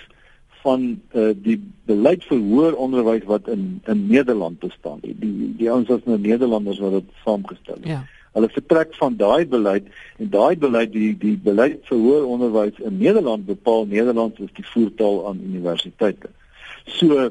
van 0.63 1.01
uh, 1.13 1.31
die 1.35 1.57
beleid 1.89 2.25
vir 2.29 2.39
hoër 2.39 2.77
onderwys 2.77 3.27
wat 3.31 3.49
in 3.49 3.81
in 3.87 4.07
Nederland 4.07 4.59
bestaan. 4.59 4.99
Die 5.03 5.15
die, 5.19 5.55
die 5.59 5.71
ouens 5.71 5.89
was 5.89 6.05
nou 6.05 6.19
Nederlanders 6.19 6.81
wat 6.83 6.99
dit 6.99 7.13
saamgestel 7.25 7.79
het. 7.81 7.87
Ja. 7.87 8.01
Hulle 8.37 8.51
vertrek 8.53 8.95
van 8.95 9.17
daai 9.17 9.47
beleid 9.47 9.87
en 10.19 10.31
daai 10.31 10.57
beleid 10.57 10.93
die 10.93 11.13
die 11.19 11.37
beleid 11.43 11.81
vir 11.91 11.99
hoër 11.99 12.27
onderwys 12.35 12.83
in 12.91 12.99
Nederland 12.99 13.47
bepaal 13.47 13.87
Nederland 13.87 14.41
is 14.45 14.53
die 14.59 14.67
voertaal 14.67 15.27
aan 15.31 15.43
universiteite. 15.43 16.31
So 16.99 17.31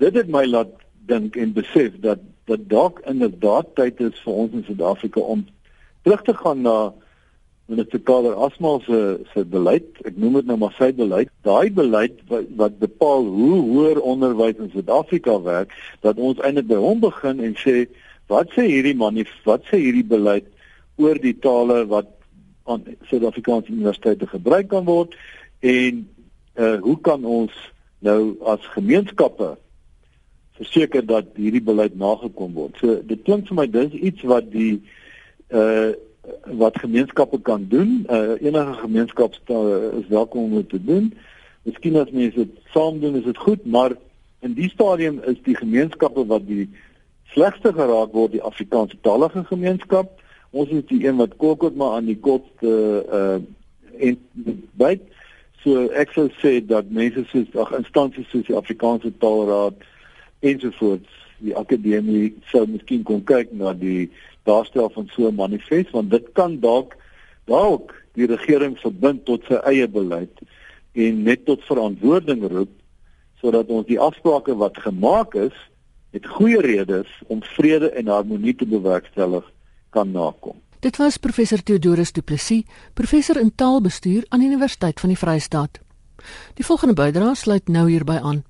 dit 0.00 0.14
het 0.16 0.28
my 0.28 0.44
laat 0.48 0.74
dink 1.10 1.36
en 1.36 1.52
besef 1.52 1.96
dat 2.00 2.20
dat 2.44 2.68
dalk 2.68 3.00
inderdaad 3.08 3.74
tyd 3.74 4.00
is 4.00 4.18
vir 4.24 4.32
ons 4.32 4.52
in 4.52 4.64
Suid-Afrika 4.66 5.20
om 5.20 5.46
terug 6.02 6.22
te 6.22 6.34
gaan 6.34 6.62
na 6.62 6.92
minister 7.70 8.00
Kader 8.02 8.34
Asmal 8.34 8.80
se 8.86 9.00
se 9.32 9.44
beleid, 9.46 9.86
ek 10.04 10.16
noem 10.18 10.40
dit 10.40 10.48
nou 10.50 10.56
maar 10.58 10.74
sy 10.74 10.90
beleid, 10.96 11.30
daai 11.46 11.70
beleid 11.74 12.18
wat, 12.30 12.48
wat 12.58 12.78
bepaal 12.82 13.28
hoe 13.30 13.58
hoër 13.68 14.00
onderwys 14.02 14.58
in 14.58 14.72
Suid-Afrika 14.74 15.36
werk, 15.44 15.74
dat 16.02 16.18
ons 16.18 16.40
eintlik 16.42 16.66
by 16.72 16.80
hom 16.82 17.02
begin 17.04 17.42
en 17.46 17.54
sê 17.60 17.84
wat 18.30 18.50
sê 18.54 18.66
hierdie 18.66 18.96
man, 18.98 19.18
wat 19.46 19.66
sê 19.70 19.78
hierdie 19.82 20.06
beleid 20.06 20.48
oor 21.00 21.18
die 21.22 21.36
tale 21.46 21.84
wat 21.90 22.10
aan 22.70 22.82
Suid-Afrikaanse 23.10 23.70
universiteite 23.70 24.26
gebruik 24.30 24.70
kan 24.74 24.86
word? 24.90 25.14
En 25.62 26.04
uh 26.58 26.76
hoe 26.82 26.98
kan 27.06 27.24
ons 27.24 27.54
nou 28.02 28.34
as 28.50 28.66
gemeenskappe 28.74 29.54
verseker 30.60 31.06
dat 31.06 31.32
hierdie 31.40 31.64
beleid 31.64 31.96
nagekom 31.98 32.54
word. 32.54 32.76
So 32.80 33.00
dit 33.06 33.24
klink 33.24 33.48
vir 33.48 33.58
my 33.62 33.66
dis 33.70 33.96
iets 33.96 34.28
wat 34.28 34.52
die 34.52 34.76
uh 35.48 35.90
wat 36.44 36.76
gemeenskappe 36.78 37.40
kan 37.42 37.64
doen. 37.72 38.04
Uh, 38.06 38.36
enige 38.44 38.74
gemeenskap 38.82 39.34
is 39.34 40.08
welkom 40.12 40.52
om 40.52 40.66
te 40.68 40.78
doen. 40.84 41.08
Miskien 41.64 41.96
as 41.96 42.12
mense 42.12 42.36
dit 42.36 42.68
saam 42.74 43.00
doen 43.00 43.16
is 43.16 43.24
dit 43.24 43.40
goed, 43.40 43.64
maar 43.64 43.96
in 44.44 44.52
die 44.54 44.68
stadium 44.70 45.18
is 45.24 45.40
die 45.48 45.56
gemeenskappe 45.56 46.26
wat 46.28 46.44
die 46.46 46.68
slegste 47.32 47.72
geraak 47.72 48.12
word 48.12 48.36
die 48.36 48.44
Afrikaanse 48.44 49.00
talige 49.00 49.42
gemeenskap. 49.48 50.12
Ons 50.50 50.70
is 50.76 50.84
die 50.92 51.00
een 51.06 51.16
wat 51.16 51.34
kokot 51.40 51.76
maar 51.76 51.96
aan 51.98 52.12
die 52.12 52.18
kortste 52.20 52.76
uh 53.08 53.40
en 54.00 54.16
byt. 54.80 55.02
So 55.64 55.88
ek 55.92 56.14
sou 56.16 56.28
sê 56.40 56.58
dat 56.64 56.92
mense 56.94 57.24
soos 57.32 57.56
ag 57.64 57.74
instansies 57.80 58.28
soos 58.30 58.46
die 58.46 58.56
Afrikaanse 58.56 59.10
Taalraad 59.20 59.82
ensovoorts 60.40 61.08
die 61.40 61.56
akademie 61.56 62.34
sou 62.50 62.66
miskien 62.66 63.04
kon 63.04 63.22
kyk 63.24 63.52
na 63.52 63.72
die 63.72 64.10
daarstel 64.48 64.90
van 64.94 65.08
so 65.14 65.28
'n 65.28 65.34
manifest 65.34 65.90
want 65.96 66.10
dit 66.10 66.26
kan 66.32 66.60
dalk 66.60 66.96
dalk 67.46 67.94
die 68.14 68.26
regering 68.26 68.78
verbind 68.78 69.24
tot 69.24 69.44
sy 69.48 69.60
eie 69.64 69.88
beleid 69.88 70.42
en 70.92 71.22
net 71.22 71.44
tot 71.44 71.64
verantwoording 71.64 72.44
roep 72.50 72.72
sodat 73.40 73.68
ons 73.68 73.86
die 73.86 74.00
afsprake 74.00 74.56
wat 74.56 74.78
gemaak 74.78 75.34
is 75.34 75.56
met 76.12 76.26
goeie 76.26 76.60
redes 76.60 77.08
om 77.26 77.42
vrede 77.56 77.90
en 77.90 78.06
harmonie 78.06 78.54
te 78.54 78.66
bewerkstellig 78.66 79.46
kan 79.90 80.10
nakom. 80.10 80.58
Dit 80.80 80.96
was 80.96 81.16
professor 81.16 81.62
Theodorus 81.62 82.12
Du 82.12 82.22
Plessis, 82.22 82.64
professor 82.94 83.36
in 83.40 83.52
taalbestuur 83.54 84.24
aan 84.28 84.40
die 84.40 84.48
Universiteit 84.48 85.00
van 85.00 85.12
die 85.12 85.18
Vrystaat. 85.18 85.80
Die 86.54 86.64
volgende 86.64 86.94
bydrae 86.94 87.34
sluit 87.34 87.68
nou 87.68 87.88
hierby 87.88 88.18
aan. 88.22 88.42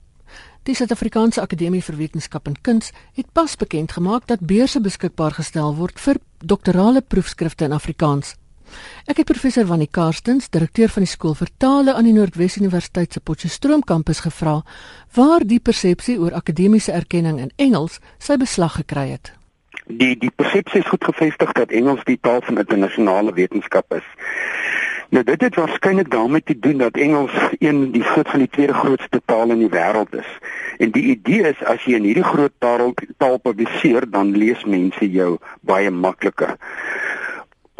Die 0.68 0.74
Suid-Afrikaanse 0.76 1.40
Akademie 1.40 1.80
vir 1.80 1.96
Wetenskap 1.96 2.44
en 2.46 2.56
Kuns 2.60 2.90
het 3.16 3.30
pas 3.32 3.54
bekend 3.56 3.94
gemaak 3.96 4.26
dat 4.28 4.42
beurse 4.44 4.82
beskikbaar 4.84 5.32
gestel 5.38 5.72
word 5.78 5.96
vir 6.04 6.20
doktorale 6.44 7.00
proefskrifte 7.00 7.64
in 7.64 7.72
Afrikaans. 7.72 8.34
Ek 9.08 9.22
het 9.22 9.30
professor 9.30 9.64
Wannie 9.64 9.88
Karstens, 9.88 10.50
direkteur 10.52 10.92
van 10.92 11.06
die 11.06 11.10
skool 11.10 11.32
vir 11.38 11.48
tale 11.56 11.94
aan 11.96 12.04
die 12.04 12.12
Noordwes 12.12 12.58
Universiteit 12.60 13.16
se 13.16 13.24
Potchefstroom 13.24 13.80
kampus 13.88 14.20
gevra 14.20 14.58
waar 15.16 15.48
die 15.48 15.62
persepsie 15.64 16.18
oor 16.20 16.36
akademiese 16.36 16.92
erkenning 16.92 17.40
in 17.40 17.54
Engels 17.56 17.96
sy 18.18 18.36
beslag 18.36 18.76
gekry 18.82 19.08
het. 19.14 19.32
Die 19.88 20.12
die 20.20 20.30
persepsie 20.30 20.84
is 20.84 20.92
goed 20.92 21.08
gevestig 21.08 21.56
dat 21.56 21.72
Engels 21.72 22.04
die 22.04 22.20
taal 22.20 22.44
van 22.44 22.60
internasionale 22.60 23.32
wetenskap 23.32 23.96
is. 23.96 24.04
Nou 25.10 25.24
dit 25.24 25.40
het 25.40 25.54
waarskynlik 25.54 26.10
daarmee 26.10 26.42
te 26.42 26.58
doen 26.58 26.78
dat 26.78 26.96
Engels 26.96 27.32
een 27.58 27.90
die 27.90 28.02
groot 28.02 28.28
van 28.28 28.38
die 28.38 28.48
tweede 28.48 28.74
grootste 28.74 29.20
tale 29.24 29.52
in 29.52 29.58
die 29.58 29.70
wêreld 29.70 30.14
is. 30.14 30.28
En 30.78 30.90
die 30.90 31.02
idee 31.02 31.48
is 31.50 31.64
as 31.64 31.82
jy 31.82 31.98
in 31.98 32.06
hierdie 32.06 32.24
groot 32.24 32.52
taal 32.58 32.94
taal 33.18 33.38
publiseer, 33.42 34.06
dan 34.10 34.30
lees 34.36 34.62
mense 34.64 35.10
jou 35.10 35.32
baie 35.66 35.90
makliker. 35.90 36.54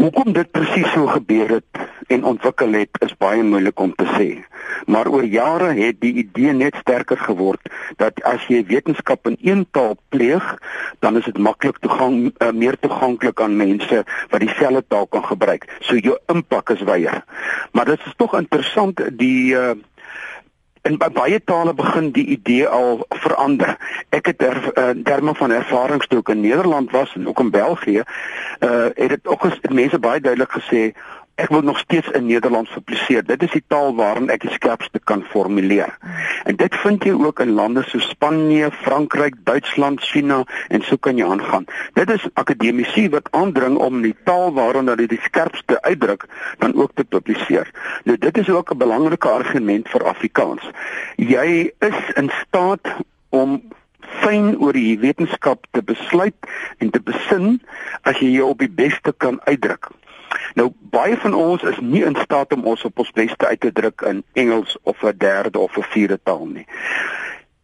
Hoekom 0.01 0.33
dit 0.33 0.49
presies 0.49 0.87
so 0.95 1.11
gebeur 1.13 1.51
het 1.59 1.81
en 2.09 2.23
ontwikkel 2.25 2.73
het 2.73 2.97
is 3.05 3.11
baie 3.21 3.43
moeilik 3.45 3.81
om 3.85 3.91
te 3.93 4.07
sê. 4.15 4.29
Maar 4.89 5.11
oor 5.13 5.27
jare 5.29 5.75
het 5.77 5.99
die 6.01 6.15
idee 6.23 6.55
net 6.57 6.79
sterker 6.81 7.21
geword 7.21 7.69
dat 8.01 8.23
as 8.25 8.47
jy 8.49 8.63
wetenskap 8.71 9.29
in 9.29 9.37
een 9.45 9.67
taal 9.77 9.99
pleeg, 10.09 10.47
dan 11.05 11.21
is 11.21 11.29
dit 11.29 11.37
maklik 11.37 11.83
toegang 11.85 12.17
uh, 12.31 12.49
meer 12.49 12.81
toeganklik 12.81 13.45
aan 13.45 13.61
mense 13.61 14.01
wat 14.33 14.41
dieselfde 14.41 14.81
taal 14.89 15.05
kan 15.07 15.27
gebruik. 15.29 15.69
So 15.85 16.01
jou 16.01 16.17
impak 16.33 16.73
is 16.73 16.87
wyer. 16.89 17.21
Maar 17.77 17.93
dit 17.93 18.09
is 18.09 18.17
tog 18.17 18.39
interessant 18.41 19.05
die 19.21 19.53
uh, 19.53 19.77
in 20.83 20.97
baie 21.13 21.41
tale 21.45 21.75
begin 21.75 22.11
die 22.11 22.27
idee 22.27 22.67
al 22.69 23.05
verander. 23.09 23.77
Ek 24.09 24.27
het 24.33 24.43
er, 24.43 24.59
uh, 24.75 24.91
terme 25.05 25.35
van 25.35 25.53
ervarings 25.53 26.07
toe 26.07 26.19
ek 26.19 26.33
in 26.33 26.41
Nederland 26.41 26.91
was 26.91 27.15
en 27.15 27.29
ook 27.29 27.41
in 27.41 27.51
België, 27.51 28.03
uh 28.61 28.89
het 28.95 29.09
dit 29.09 29.27
ook 29.27 29.45
mense 29.73 29.99
baie 29.99 30.21
duidelik 30.21 30.53
gesê 30.53 30.93
ek 31.35 31.49
wil 31.49 31.63
nog 31.63 31.79
steeds 31.79 32.09
in 32.11 32.27
Nederlands 32.27 32.71
publiseer. 32.71 33.25
Dit 33.25 33.43
is 33.43 33.51
die 33.51 33.65
taal 33.67 33.95
waarin 33.95 34.31
ek 34.31 34.43
die 34.45 34.53
skerpste 34.53 35.01
kan 35.05 35.23
formuleer. 35.33 35.93
En 36.45 36.57
dit 36.57 36.77
vind 36.83 37.05
jy 37.05 37.15
ook 37.17 37.41
in 37.41 37.55
lande 37.57 37.83
so 37.89 37.99
Spanje, 37.99 38.71
Frankryk, 38.83 39.39
Duitsland, 39.45 40.01
China 40.05 40.43
en 40.69 40.83
so 40.83 40.97
kan 40.97 41.17
jy 41.17 41.27
aangaan. 41.27 41.67
Dit 41.95 42.11
is 42.11 42.29
akademici 42.35 43.09
wat 43.15 43.31
aandring 43.37 43.79
om 43.81 44.03
die 44.05 44.15
taal 44.25 44.53
waarin 44.53 44.93
hulle 44.93 45.09
die 45.09 45.21
skerpste 45.25 45.81
uitdruk 45.83 46.27
dan 46.59 46.75
ook 46.75 46.93
te 46.95 47.05
publiseer. 47.05 47.71
Nou 48.05 48.19
dit 48.19 48.39
is 48.39 48.49
ook 48.49 48.73
'n 48.75 48.79
belangrike 48.79 49.29
argument 49.29 49.89
vir 49.89 50.05
Afrikaans. 50.05 50.71
Jy 51.17 51.73
is 51.79 52.01
in 52.15 52.31
staat 52.47 52.89
om 53.29 53.63
fyn 54.21 54.57
oor 54.59 54.77
die 54.77 54.99
wetenskap 54.99 55.67
te 55.71 55.83
besluit 55.83 56.37
en 56.79 56.91
te 56.91 57.01
besin 57.01 57.61
as 58.03 58.19
jy 58.19 58.33
jou 58.39 58.51
op 58.53 58.59
die 58.59 58.73
beste 58.83 59.15
kan 59.17 59.41
uitdruk. 59.45 59.91
Nou 60.55 60.73
baie 60.91 61.17
van 61.17 61.35
ons 61.35 61.63
is 61.63 61.79
nie 61.81 62.05
in 62.05 62.17
staat 62.17 62.53
om 62.53 62.65
ons 62.65 62.85
op 62.85 62.99
ons 62.99 63.11
beste 63.11 63.47
uit 63.47 63.61
te 63.61 63.73
druk 63.73 64.01
in 64.01 64.25
Engels 64.33 64.77
of 64.83 65.03
'n 65.03 65.17
derde 65.19 65.59
of 65.59 65.77
'n 65.77 65.83
vierde 65.83 66.21
taal 66.23 66.47
nie. 66.47 66.67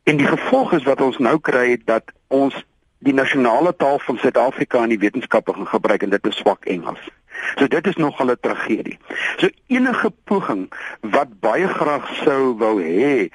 En 0.03 0.17
die 0.17 0.27
gevolg 0.27 0.73
is 0.73 0.85
wat 0.85 1.01
ons 1.01 1.19
nou 1.19 1.41
kry 1.41 1.81
dat 1.85 2.13
ons 2.29 2.65
die 2.99 3.15
nasionale 3.15 3.77
taal 3.77 3.99
van 3.99 4.19
Suid-Afrika 4.19 4.83
in 4.83 4.89
die 4.95 4.99
wetenskappe 4.99 5.53
gaan 5.53 5.67
gebruik 5.67 6.03
en 6.03 6.11
dit 6.11 6.27
is 6.27 6.37
swak 6.37 6.65
Engels. 6.65 7.11
So 7.57 7.69
dit 7.69 7.87
is 7.87 7.97
nogal 7.97 8.31
'n 8.31 8.41
tragedie. 8.41 8.99
So 9.37 9.49
enige 9.67 10.13
poging 10.25 10.73
wat 11.01 11.41
baie 11.41 11.69
graag 11.69 12.09
sou 12.25 12.57
wou 12.57 12.83
hê 12.83 13.29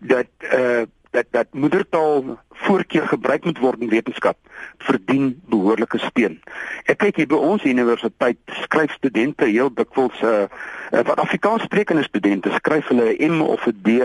dat 0.00 0.26
uh 0.52 0.82
dat 1.16 1.26
dat 1.30 1.46
moedertaal 1.52 2.36
voorkeur 2.66 3.08
gebruik 3.08 3.44
moet 3.44 3.58
word 3.58 3.80
in 3.80 3.88
wetenskap 3.88 4.36
verdien 4.78 5.32
behoorlike 5.48 5.98
steun. 5.98 6.38
Ek 6.84 7.00
kyk 7.04 7.20
hier 7.22 7.30
by 7.30 7.40
ons 7.40 7.64
universiteit 7.64 8.38
skryf 8.64 8.92
studente 8.98 9.48
heel 9.48 9.72
dikwels 9.72 10.16
uh, 10.22 10.46
wat 10.92 11.20
Afrikaans 11.22 11.64
sprekende 11.68 12.04
studente 12.06 12.52
skryf 12.60 12.88
hulle 12.92 13.14
'n 13.16 13.38
M 13.38 13.42
of 13.42 13.66
'n 13.66 13.78
D 13.82 14.00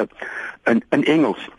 in 0.71 0.83
in 0.89 1.03
Engels. 1.03 1.49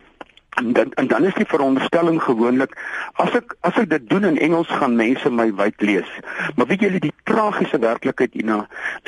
En 0.52 0.72
dan 0.72 0.92
en 0.92 1.06
dan 1.06 1.24
is 1.24 1.34
die 1.34 1.46
veronderstelling 1.48 2.22
gewoonlik 2.22 2.74
as 3.12 3.32
ek 3.38 3.54
as 3.60 3.76
ek 3.80 3.88
dit 3.88 4.08
doen 4.08 4.24
in 4.28 4.38
Engels 4.38 4.68
gaan 4.68 4.98
mense 4.98 5.30
my 5.30 5.46
wyd 5.56 5.80
lees. 5.80 6.10
Maar 6.56 6.68
weet 6.68 6.84
julle 6.84 7.00
die 7.00 7.14
tragiese 7.24 7.78
werklikheid 7.80 8.36
hierna 8.36 8.58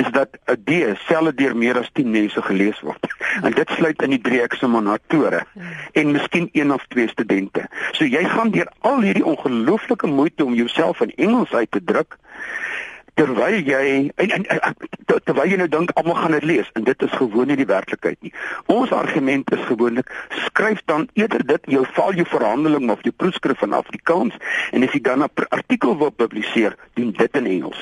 is 0.01 0.09
dat 0.17 0.39
'n 0.49 0.63
D 0.65 0.97
selle 1.05 1.35
deur 1.35 1.57
meer 1.57 1.79
as 1.79 1.91
10 1.93 2.11
mense 2.11 2.43
gelees 2.43 2.81
word. 2.81 3.13
En 3.43 3.53
dit 3.53 3.71
sluit 3.77 4.03
in 4.03 4.17
die 4.17 4.21
drie 4.21 4.41
eksaminatore 4.41 5.45
en 5.93 6.13
miskien 6.13 6.49
een 6.53 6.73
of 6.73 6.87
twee 6.89 7.09
studente. 7.09 7.69
So 7.93 8.05
jy 8.05 8.25
gaan 8.25 8.51
deur 8.51 8.73
al 8.81 9.01
hierdie 9.01 9.25
ongelooflike 9.25 10.07
moeite 10.07 10.45
om 10.45 10.55
jouself 10.55 11.01
in 11.01 11.13
Engels 11.17 11.53
uit 11.53 11.71
te 11.71 11.85
druk 11.85 12.19
terwyl 13.15 13.59
jy 13.63 14.13
en, 14.15 14.31
en, 14.31 14.47
en 14.47 14.75
terwyl 15.25 15.51
jy 15.51 15.59
nou 15.61 15.69
dink 15.71 15.93
almal 15.99 16.19
gaan 16.19 16.37
dit 16.37 16.47
lees 16.51 16.71
en 16.75 16.87
dit 16.87 17.03
is 17.07 17.15
gewoon 17.15 17.51
nie 17.51 17.59
die 17.61 17.69
werklikheid 17.71 18.19
nie. 18.27 18.33
Ons 18.73 18.93
argument 18.93 19.51
is 19.55 19.67
gewoonlik 19.69 20.11
skryf 20.47 20.83
dan 20.91 21.09
eerder 21.15 21.47
dit 21.47 21.71
jou 21.77 21.85
val 21.97 22.15
jou 22.19 22.27
verhandeling 22.29 22.91
of 22.91 23.03
jou 23.07 23.15
proefskrif 23.17 23.63
in 23.67 23.77
Afrikaans 23.77 24.39
en 24.73 24.87
as 24.87 24.97
jy 24.97 25.03
dan 25.07 25.23
'n 25.23 25.47
artikel 25.49 25.99
wil 25.99 26.11
publiseer, 26.11 26.77
doen 26.95 27.13
dit 27.13 27.37
in 27.37 27.47
Engels. 27.47 27.81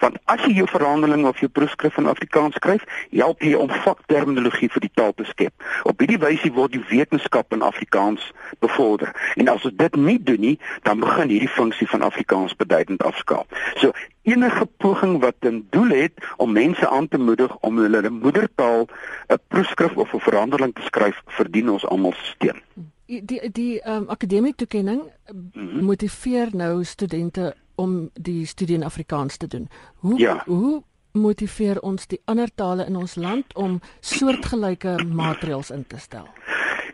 Want 0.00 0.18
as 0.24 0.40
jy 0.46 0.52
jou 0.60 0.66
verhandeling 0.70 1.26
of 1.26 1.40
jou 1.40 1.48
proefskrif 1.48 1.96
in 1.96 2.06
Afrikaans 2.06 2.54
skryf, 2.54 2.84
help 3.10 3.42
jy 3.42 3.54
om 3.54 3.70
vakterminologie 3.84 4.70
vir 4.70 4.86
die 4.86 4.92
taal 4.94 5.12
te 5.14 5.24
skep. 5.24 5.52
Op 5.88 5.98
hierdie 5.98 6.20
wyse 6.20 6.52
word 6.52 6.72
die 6.72 6.84
wetenskap 6.88 7.52
in 7.52 7.62
Afrikaans 7.62 8.32
bevorder. 8.58 9.12
En 9.36 9.48
as 9.48 9.64
ons 9.64 9.76
dit 9.76 9.96
nie 9.96 10.18
doen 10.22 10.40
nie, 10.40 10.56
dan 10.82 11.00
begin 11.00 11.28
hierdie 11.28 11.52
funksie 11.56 11.88
van 11.88 12.02
Afrikaans 12.02 12.56
beduidend 12.56 13.02
afskaal. 13.02 13.46
So 13.82 13.92
enige 14.22 14.66
poging 14.76 15.20
wat 15.20 15.34
'n 15.40 15.66
doel 15.70 15.88
het 15.88 16.12
om 16.36 16.52
mense 16.52 16.88
aan 16.88 17.08
te 17.08 17.18
moedig 17.18 17.56
om 17.60 17.78
hulle 17.78 18.10
moedertaal 18.10 18.86
'n 19.28 19.38
proefskrif 19.48 19.96
of 19.96 20.14
'n 20.14 20.20
verhandeling 20.20 20.74
te 20.74 20.82
skryf, 20.82 21.22
verdien 21.26 21.70
ons 21.70 21.86
almal 21.86 22.14
steun. 22.22 22.62
Die 23.06 23.50
die 23.52 23.80
ehm 23.80 23.96
um, 23.96 24.08
akademiese 24.08 24.56
toekenning 24.56 25.02
-hmm. 25.52 25.84
motiveer 25.84 26.48
nou 26.52 26.84
studente 26.84 27.54
om 27.80 28.10
die 28.14 28.44
studie 28.46 28.76
in 28.76 28.84
Afrikaans 28.84 29.36
te 29.36 29.46
doen. 29.46 29.68
Hoe 30.04 30.18
ja. 30.18 30.42
hoe 30.46 30.82
motiveer 31.12 31.80
ons 31.80 32.06
die 32.06 32.20
ander 32.30 32.50
tale 32.54 32.84
in 32.86 32.96
ons 32.96 33.16
land 33.18 33.54
om 33.54 33.80
soortgelyke 34.00 34.98
maatreëls 35.10 35.72
in 35.74 35.86
te 35.86 35.98
stel? 35.98 36.28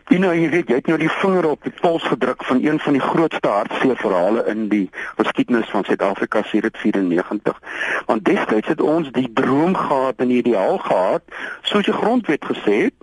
You 0.07 0.19
know, 0.21 0.31
jy 0.31 0.47
weet, 0.49 0.69
jy 0.71 0.77
het 0.79 0.87
nou 0.87 0.97
die 1.01 1.11
vinger 1.19 1.45
op 1.49 1.65
die 1.67 1.73
pols 1.81 2.05
gedruk 2.07 2.43
van 2.47 2.61
een 2.63 2.79
van 2.79 2.95
die 2.95 3.03
grootste 3.03 3.49
hartseer 3.51 3.97
verhale 3.99 4.45
in 4.47 4.69
die 4.71 4.85
geskiedenis 5.17 5.67
van 5.69 5.83
Suid-Afrika 5.83 6.45
sedert 6.47 6.77
94. 6.79 7.59
Want 8.07 8.23
destyds 8.25 8.71
het 8.71 8.81
ons 8.81 9.11
die 9.11 9.27
droom 9.35 9.75
gehad 9.75 10.23
en 10.23 10.31
die 10.31 10.39
ideaal 10.39 10.79
gehad, 10.85 11.27
soos 11.67 11.91
die 11.91 11.97
grondwet 11.97 12.47
gesê 12.47 12.77
het, 12.87 12.95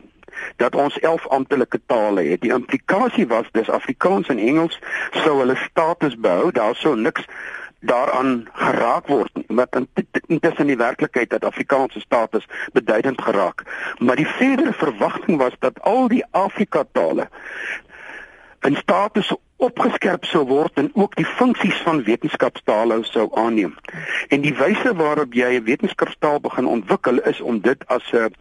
dat 0.56 0.74
ons 0.74 0.96
11 0.98 1.28
amptelike 1.28 1.80
tale 1.86 2.24
het. 2.24 2.40
Die 2.40 2.52
implikasie 2.52 3.26
was 3.28 3.52
dis 3.52 3.70
Afrikaans 3.70 4.32
en 4.32 4.40
Engels 4.40 4.80
sou 5.20 5.38
hulle 5.38 5.56
status 5.68 6.16
behou, 6.16 6.50
daar 6.56 6.74
sou 6.80 6.96
niks 6.96 7.28
daaraan 7.84 8.48
geraak 8.52 9.06
word 9.06 9.44
wat 9.46 9.76
intussen 10.26 10.66
die 10.66 10.76
werklikheid 10.80 11.30
dat 11.30 11.44
Afrikaanse 11.44 12.00
status 12.00 12.46
beduidend 12.72 13.22
geraak 13.22 13.64
maar 13.98 14.16
die 14.16 14.28
verdere 14.38 14.72
verwagting 14.72 15.38
was 15.38 15.56
dat 15.58 15.80
al 15.80 16.08
die 16.08 16.24
Afrika 16.30 16.84
tale 16.92 17.28
in 18.64 18.76
status 18.76 19.34
opgeskerp 19.56 20.24
sou 20.28 20.44
word 20.48 20.78
en 20.80 20.90
ook 20.98 21.16
die 21.16 21.26
funksies 21.38 21.76
van 21.86 22.02
wetenskapstale 22.04 22.98
sou 23.08 23.28
aanneem. 23.40 23.74
En 24.28 24.44
die 24.44 24.54
wyse 24.58 24.94
waarop 24.96 25.34
jy 25.34 25.56
'n 25.58 25.64
wetenskapstaal 25.64 26.40
begin 26.40 26.66
ontwikkel 26.66 27.20
is 27.32 27.40
om 27.40 27.60
dit 27.60 27.86
as 27.86 28.12
'n 28.12 28.32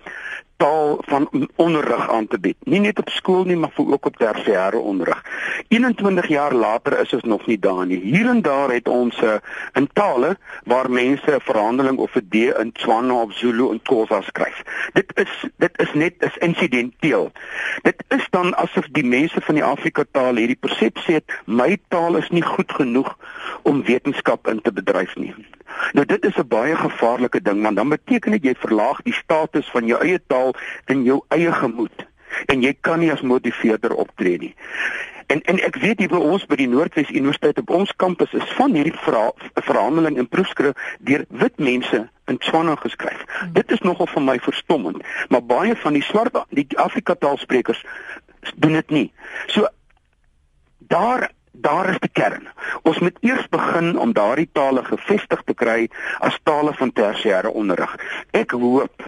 taal 0.64 0.98
van 1.08 1.50
onderrig 1.56 2.10
aan 2.10 2.28
te 2.28 2.40
bied. 2.40 2.56
Nie 2.64 2.80
net 2.80 3.00
op 3.00 3.10
skool 3.10 3.44
nie, 3.44 3.56
maar 3.60 3.72
ook 3.76 4.06
op 4.06 4.18
tersiêre 4.18 4.80
onderrig. 4.80 5.24
21 5.68 6.28
jaar 6.28 6.54
later 6.54 7.00
is 7.00 7.14
ons 7.14 7.24
nog 7.24 7.46
nie 7.52 7.60
daar 7.60 7.86
nie. 7.86 8.00
Hier 8.00 8.30
en 8.30 8.42
daar 8.42 8.72
het 8.72 8.88
ons 8.88 9.18
'n 9.22 9.26
uh, 9.26 9.36
in 9.74 9.90
tale 9.94 10.38
waar 10.64 10.92
mense 10.92 11.36
'n 11.36 11.44
verhandeling 11.50 11.98
of 11.98 12.16
'n 12.16 12.28
D 12.30 12.36
in 12.36 12.72
Tswana 12.72 13.14
of 13.14 13.34
Zulu 13.34 13.70
en 13.72 13.82
Xhosa 13.82 14.22
skryf. 14.22 14.64
Dit 14.94 15.12
is 15.16 15.50
dit 15.58 15.80
is 15.80 15.94
net 15.94 16.14
is 16.20 16.38
insidenteel. 16.38 17.32
Dit 17.82 18.04
is 18.08 18.28
dan 18.30 18.56
asof 18.56 18.88
die 18.92 19.06
mense 19.06 19.42
van 19.42 19.56
die 19.56 19.64
Afrika 19.64 20.04
taal 20.12 20.36
hierdie 20.36 20.60
persepsie 20.60 21.14
het 21.14 21.42
my 21.46 21.78
taal 21.88 22.16
is 22.16 22.30
nie 22.30 22.44
goed 22.44 22.72
genoeg 22.72 23.18
om 23.62 23.84
wetenskap 23.84 24.48
in 24.48 24.62
te 24.62 24.72
bedryf 24.74 25.16
nie. 25.16 25.36
Nou 25.92 26.06
dit 26.06 26.26
is 26.26 26.36
'n 26.38 26.48
baie 26.48 26.76
gevaarlike 26.76 27.42
ding 27.42 27.62
want 27.62 27.76
dan 27.76 27.90
beteken 27.90 28.32
dit 28.32 28.44
jy 28.44 28.56
verlaag 28.58 29.02
die 29.02 29.14
status 29.14 29.70
van 29.70 29.86
jou 29.86 30.02
eie 30.02 30.22
taal 30.28 30.53
in 30.92 31.04
jou 31.08 31.22
eie 31.36 31.52
gemoed 31.52 32.08
en 32.46 32.64
jy 32.66 32.74
kan 32.82 33.00
nie 33.00 33.12
as 33.14 33.22
motiveerder 33.22 33.94
optree 33.94 34.38
nie. 34.42 34.54
En 35.32 35.42
en 35.50 35.60
ek 35.66 35.78
weet 35.82 36.02
hier 36.04 36.12
by 36.12 36.20
ons 36.20 36.46
by 36.50 36.58
die 36.60 36.68
Noordwes 36.70 37.12
Universiteit 37.14 37.60
op 37.62 37.72
ons 37.74 37.94
kampus 38.02 38.34
is 38.38 38.56
van 38.58 38.74
hierdie 38.76 38.96
verha 39.06 39.30
verhandeling 39.62 40.18
en 40.20 40.30
proefskrif 40.30 40.74
deur 41.08 41.26
wit 41.44 41.60
mense 41.60 42.02
in 42.32 42.40
Tswana 42.40 42.76
geskryf. 42.82 43.24
Hmm. 43.28 43.54
Dit 43.58 43.72
is 43.72 43.84
nogal 43.88 44.10
vir 44.12 44.26
my 44.26 44.38
verstommend, 44.44 45.06
maar 45.30 45.46
baie 45.46 45.76
van 45.86 45.98
die 45.98 46.04
swart 46.04 46.36
die 46.50 46.68
Afrika 46.82 47.16
taalsprekers 47.16 47.84
doen 48.56 48.78
dit 48.80 48.90
nie. 48.90 49.08
So 49.48 49.68
daar 50.92 51.30
daar 51.54 51.90
is 51.90 52.00
die 52.02 52.10
kern. 52.12 52.48
Ons 52.82 53.00
moet 53.00 53.18
eers 53.22 53.46
begin 53.54 53.94
om 54.00 54.14
daardie 54.14 54.50
tale 54.52 54.82
gevestig 54.84 55.44
te 55.46 55.54
kry 55.54 55.86
as 56.20 56.40
tale 56.44 56.74
van 56.74 56.92
tersiêre 56.92 57.52
onderrig. 57.54 57.94
Ek 58.34 58.52
hoop 58.58 59.06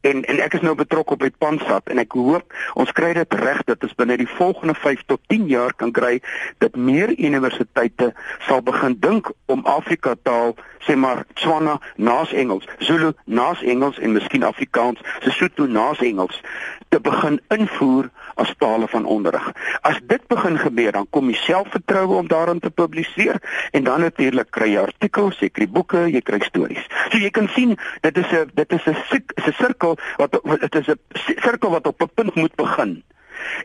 en 0.00 0.24
en 0.24 0.40
ek 0.44 0.54
is 0.58 0.64
nou 0.66 0.74
betrokke 0.74 1.16
op 1.16 1.24
die 1.24 1.34
Pansat 1.38 1.88
en 1.92 1.98
ek 2.02 2.14
hoop 2.18 2.54
ons 2.74 2.92
kry 2.98 3.12
dit 3.16 3.38
reg 3.40 3.62
dat 3.70 3.82
ons 3.82 3.96
binne 3.98 4.16
die 4.20 4.30
volgende 4.36 4.74
5 4.74 5.04
tot 5.12 5.20
10 5.32 5.48
jaar 5.50 5.74
kan 5.74 5.92
kry 5.92 6.20
dat 6.64 6.76
meer 6.76 7.12
universiteite 7.18 8.12
sal 8.48 8.62
begin 8.62 8.96
dink 9.00 9.32
om 9.46 9.64
Afrika 9.66 10.14
taal 10.22 10.56
sê 10.86 10.94
maar 10.96 11.24
Tswana 11.34 11.80
naas 11.96 12.32
Engels, 12.32 12.66
Zulu 12.78 13.12
naas 13.24 13.62
Engels 13.62 13.98
en 13.98 14.12
miskien 14.14 14.46
Afrikaans, 14.46 15.00
Sesotho 15.24 15.66
naas 15.66 16.02
Engels 16.04 16.40
te 16.88 17.00
begin 17.00 17.40
invoer 17.48 18.10
as 18.36 18.52
tale 18.58 18.88
van 18.88 19.04
onderrig. 19.04 19.52
As 19.80 19.98
dit 20.06 20.26
begin 20.28 20.58
gebeur, 20.58 20.92
dan 20.92 21.06
kom 21.10 21.30
jy 21.32 21.38
selfvertroue 21.40 22.20
om 22.20 22.28
daarin 22.28 22.60
te 22.60 22.70
publiseer 22.70 23.40
en 23.72 23.84
dan 23.84 24.04
natuurlik 24.04 24.50
kry 24.50 24.70
jy 24.74 24.84
artikels, 24.84 25.40
jy 25.40 25.50
kry 25.50 25.68
boeke, 25.68 26.06
jy 26.12 26.20
kry 26.20 26.40
stories. 26.44 26.84
So 27.10 27.20
jy 27.22 27.30
kan 27.30 27.48
sien 27.56 27.76
dit 28.04 28.16
is 28.16 28.30
'n 28.32 28.50
dit 28.54 28.72
is 28.72 28.86
'n 28.86 28.96
'n 28.96 29.52
sirkel 29.60 29.98
wat 30.16 30.32
dit 30.60 30.74
is 30.74 30.88
'n 30.88 30.98
sirkel 31.40 31.70
wat 31.70 31.86
op 31.86 32.02
'n 32.02 32.10
punt 32.14 32.34
moet 32.34 32.54
begin. 32.54 33.02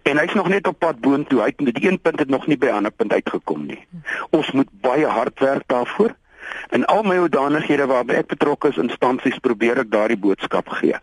En 0.04 0.18
hy's 0.18 0.34
nog 0.34 0.48
net 0.48 0.68
op 0.68 0.80
pad 0.80 1.00
boontoe. 1.00 1.40
Hy 1.40 1.54
het 1.56 1.58
die 1.58 1.88
een 1.90 2.00
punt 2.02 2.20
het 2.20 2.30
nog 2.30 2.48
nie 2.48 2.58
by 2.58 2.66
'n 2.68 2.80
ander 2.80 2.92
punt 2.92 3.14
uitgekom 3.14 3.66
nie. 3.66 3.88
Ons 4.30 4.52
moet 4.52 4.68
baie 4.82 5.06
hard 5.06 5.40
werk 5.40 5.64
daarvoor. 5.66 6.16
In 6.72 6.86
al 6.86 7.04
my 7.04 7.18
hoedanighede 7.18 7.88
waarby 7.88 8.20
ek 8.22 8.32
betrokke 8.36 8.72
is 8.72 8.80
instansies 8.82 9.40
probeer 9.44 9.84
ek 9.84 9.92
daardie 9.92 10.20
boodskap 10.20 10.70
gee. 10.80 10.98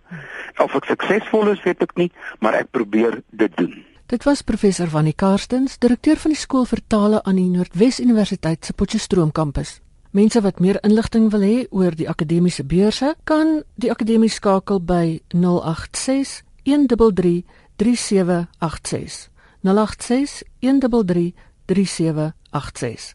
Of 0.58 0.74
ek 0.78 0.88
suksesvol 0.90 1.52
is, 1.52 1.62
weet 1.64 1.82
ek 1.82 1.96
nie, 1.96 2.10
maar 2.40 2.56
ek 2.58 2.70
probeer 2.70 3.20
dit 3.30 3.56
doen. 3.56 3.76
Dit 4.08 4.24
was 4.24 4.40
professor 4.42 4.88
Vannie 4.88 5.12
Karstens, 5.12 5.76
direkteur 5.78 6.16
van 6.16 6.32
die 6.32 6.40
skool 6.40 6.64
vir 6.64 6.80
tale 6.88 7.18
aan 7.28 7.36
die 7.36 7.50
Noordwes 7.52 8.00
Universiteit 8.00 8.64
se 8.64 8.72
Potchefstroom 8.72 9.32
kampus. 9.36 9.80
Mense 10.16 10.40
wat 10.40 10.62
meer 10.64 10.78
inligting 10.80 11.26
wil 11.30 11.44
hê 11.44 11.56
oor 11.68 11.92
die 11.92 12.08
akademiese 12.08 12.64
beurse, 12.64 13.12
kan 13.28 13.58
die 13.76 13.90
akademie 13.92 14.32
skakel 14.32 14.80
by 14.80 15.20
086 15.36 16.40
133 16.64 17.44
3786. 17.76 19.28
086 19.60 20.42
133 20.64 21.34
3786. 21.68 23.12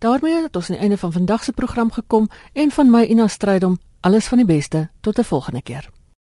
Daarmee 0.00 0.42
het 0.42 0.56
ons 0.56 0.70
aan 0.70 0.76
die 0.76 0.82
einde 0.82 0.98
van 0.98 1.12
vandag 1.12 1.44
se 1.44 1.52
program 1.52 1.92
gekom 1.92 2.28
en 2.52 2.70
van 2.70 2.90
my 2.90 3.02
Ina 3.02 3.28
Strydom 3.28 3.78
alles 4.00 4.26
van 4.26 4.38
die 4.38 4.46
beste. 4.46 4.88
Tot 5.00 5.18
'n 5.18 5.24
volgende 5.24 5.62
keer 5.62 5.99